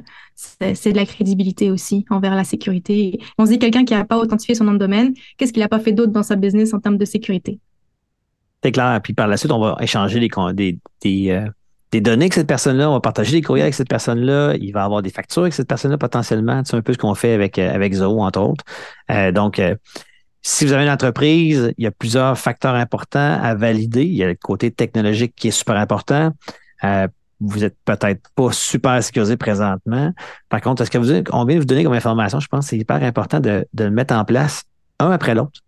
[0.75, 3.18] c'est de la crédibilité aussi envers la sécurité.
[3.38, 5.68] On se dit quelqu'un qui n'a pas authentifié son nom de domaine, qu'est-ce qu'il n'a
[5.68, 7.59] pas fait d'autre dans sa business en termes de sécurité?
[8.62, 9.01] C'est clair.
[9.03, 10.79] Puis par la suite, on va échanger des,
[11.90, 14.85] des données avec cette personne-là, on va partager des courriels avec cette personne-là, il va
[14.85, 16.62] avoir des factures avec cette personne-là potentiellement.
[16.64, 18.64] C'est un peu ce qu'on fait avec, euh, avec Zoho, entre autres.
[19.11, 19.75] Euh, donc, euh,
[20.42, 24.05] si vous avez une entreprise, il y a plusieurs facteurs importants à valider.
[24.05, 26.33] Il y a le côté technologique qui est super important.
[27.40, 30.12] Vous êtes peut-être pas super sécurisé présentement.
[30.48, 32.70] Par contre, est-ce que vous, on vient de vous donner comme information, je pense que
[32.70, 34.64] c'est hyper important de, de le mettre en place
[34.98, 35.61] un après l'autre.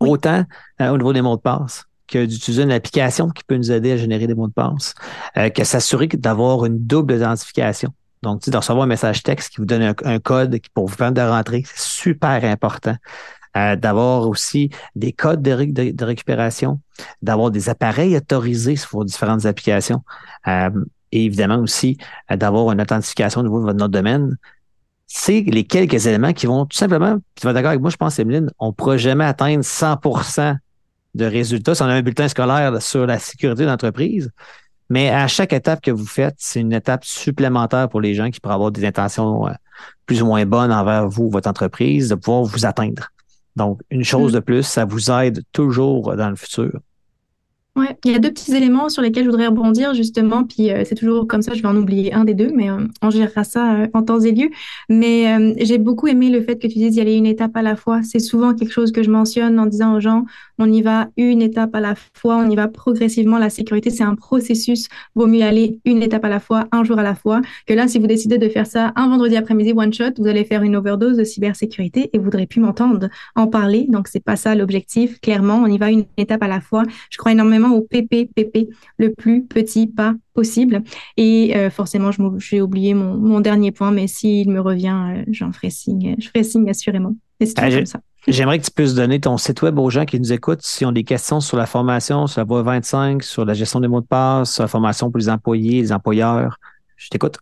[0.00, 0.44] Autant
[0.80, 3.96] au niveau des mots de passe que d'utiliser une application qui peut nous aider à
[3.96, 4.94] générer des mots de passe,
[5.36, 7.92] euh, que s'assurer d'avoir une double identification.
[8.22, 11.28] Donc, de recevoir un message texte qui vous donne un, code pour vous permettre de
[11.28, 12.96] rentrer, c'est super important.
[13.54, 16.80] Euh, d'avoir aussi des codes de, récupération,
[17.20, 20.02] d'avoir des appareils autorisés sur vos différentes applications.
[20.48, 20.70] Euh,
[21.12, 21.98] et évidemment aussi
[22.30, 24.38] d'avoir une authentification au niveau de de domaine.
[25.06, 28.18] C'est les quelques éléments qui vont tout simplement, tu vas d'accord avec moi, je pense,
[28.18, 30.56] Emeline, on ne pourra jamais atteindre 100%
[31.14, 31.74] de résultats.
[31.74, 34.30] Si on a un bulletin scolaire sur la sécurité d'entreprise,
[34.88, 38.40] mais à chaque étape que vous faites, c'est une étape supplémentaire pour les gens qui
[38.40, 39.52] pourraient avoir des intentions euh,
[40.06, 43.10] plus ou moins bonnes envers vous, votre entreprise, de pouvoir vous atteindre.
[43.56, 44.34] Donc, une chose mm.
[44.36, 46.80] de plus, ça vous aide toujours dans le futur.
[47.74, 50.82] Ouais, il y a deux petits éléments sur lesquels je voudrais rebondir justement, puis euh,
[50.84, 53.44] c'est toujours comme ça, je vais en oublier un des deux, mais euh, on gérera
[53.44, 54.50] ça euh, en temps et lieu.
[54.90, 57.74] Mais j'ai beaucoup aimé le fait que tu dises y aller une étape à la
[57.74, 58.02] fois.
[58.02, 60.26] C'est souvent quelque chose que je mentionne en disant aux gens,
[60.58, 63.38] on y va une étape à la fois, on y va progressivement.
[63.38, 64.88] La sécurité, c'est un processus.
[65.14, 67.40] Vaut mieux aller une étape à la fois, un jour à la fois.
[67.66, 70.44] Que là, si vous décidez de faire ça un vendredi après-midi one shot, vous allez
[70.44, 73.86] faire une overdose de cybersécurité et vous voudrez plus m'entendre en parler.
[73.88, 75.20] Donc c'est pas ça l'objectif.
[75.22, 76.82] Clairement, on y va une étape à la fois.
[77.08, 80.82] Je crois énormément au PPPP, le plus petit pas possible.
[81.16, 85.70] Et euh, forcément, j'ai oublié mon, dernier point, mais s'il me revient, euh, j'en ferai
[85.70, 86.16] signe.
[86.18, 87.14] Je ferai signe assurément.
[87.56, 87.68] Ah,
[88.28, 90.92] j'aimerais que tu puisses donner ton site web aux gens qui nous écoutent s'ils ont
[90.92, 94.06] des questions sur la formation, sur la voie 25, sur la gestion des mots de
[94.06, 96.58] passe, sur la formation pour les employés, les employeurs.
[96.96, 97.38] Je t'écoute.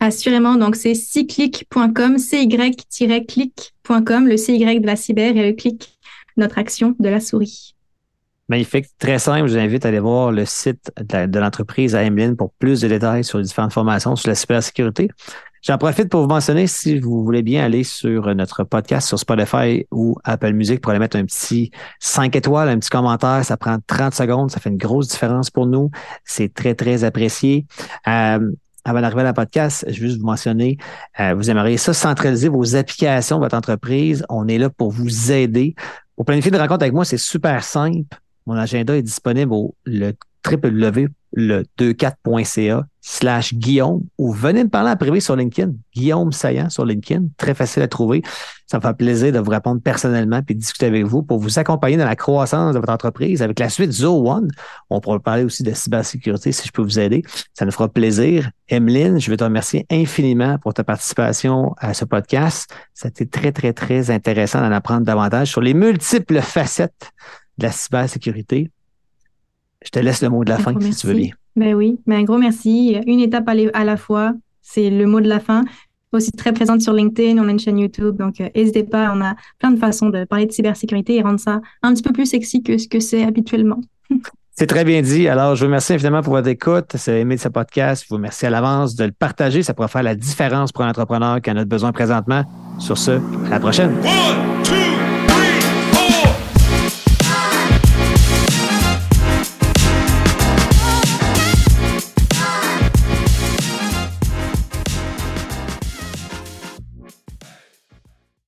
[0.00, 5.98] Assurément, donc c'est cyclic.com, cy-click.com, le CY de la cyber et le clic,
[6.36, 7.74] notre action de la souris.
[8.48, 9.46] Magnifique, très simple.
[9.46, 12.88] Je vous invite à aller voir le site de l'entreprise à Emeline pour plus de
[12.88, 15.10] détails sur les différentes formations sur la cybersécurité.
[15.62, 19.86] J'en profite pour vous mentionner, si vous voulez bien aller sur notre podcast sur Spotify
[19.90, 21.70] ou Apple Music pour aller mettre un petit
[22.00, 25.66] 5 étoiles, un petit commentaire, ça prend 30 secondes, ça fait une grosse différence pour
[25.66, 25.90] nous.
[26.24, 27.66] C'est très, très apprécié.
[28.06, 28.50] Euh,
[28.84, 30.78] avant d'arriver à la podcast, je veux juste vous mentionner,
[31.20, 34.24] euh, vous aimeriez ça, centraliser vos applications votre entreprise.
[34.30, 35.74] On est là pour vous aider.
[36.16, 38.16] Pour planifier une rencontre avec moi, c'est super simple.
[38.48, 40.14] Mon agenda est disponible au le
[40.50, 45.72] www.le24.ca slash Guillaume ou venez me parler en privé sur LinkedIn.
[45.94, 47.26] Guillaume Saillant sur LinkedIn.
[47.36, 48.22] Très facile à trouver.
[48.66, 51.58] Ça me fait plaisir de vous répondre personnellement puis de discuter avec vous pour vous
[51.58, 53.42] accompagner dans la croissance de votre entreprise.
[53.42, 54.48] Avec la suite Zo One,
[54.88, 57.22] on pourra parler aussi de cybersécurité si je peux vous aider.
[57.52, 58.50] Ça nous fera plaisir.
[58.70, 62.70] Emeline, je veux te remercier infiniment pour ta participation à ce podcast.
[62.94, 67.12] C'était très, très, très intéressant d'en apprendre davantage sur les multiples facettes
[67.58, 68.70] de la cybersécurité.
[69.84, 71.30] Je te laisse le mot de la fin, si tu veux bien.
[71.56, 72.96] Ben oui, mais un gros merci.
[73.06, 74.32] Une étape à la fois,
[74.62, 75.64] c'est le mot de la fin.
[76.12, 79.20] Aussi très présente sur LinkedIn, on a une chaîne YouTube, donc euh, n'hésitez pas, on
[79.20, 82.24] a plein de façons de parler de cybersécurité et rendre ça un petit peu plus
[82.24, 83.80] sexy que ce que c'est habituellement.
[84.58, 85.28] C'est très bien dit.
[85.28, 86.86] Alors, je vous remercie infiniment pour votre écoute.
[86.96, 88.02] C'est aimé de ce podcast.
[88.02, 89.62] Je vous remercie à l'avance de le partager.
[89.62, 92.42] Ça pourra faire la différence pour un entrepreneur qui en a besoin présentement.
[92.80, 93.92] Sur ce, à la prochaine.
[93.98, 94.57] One.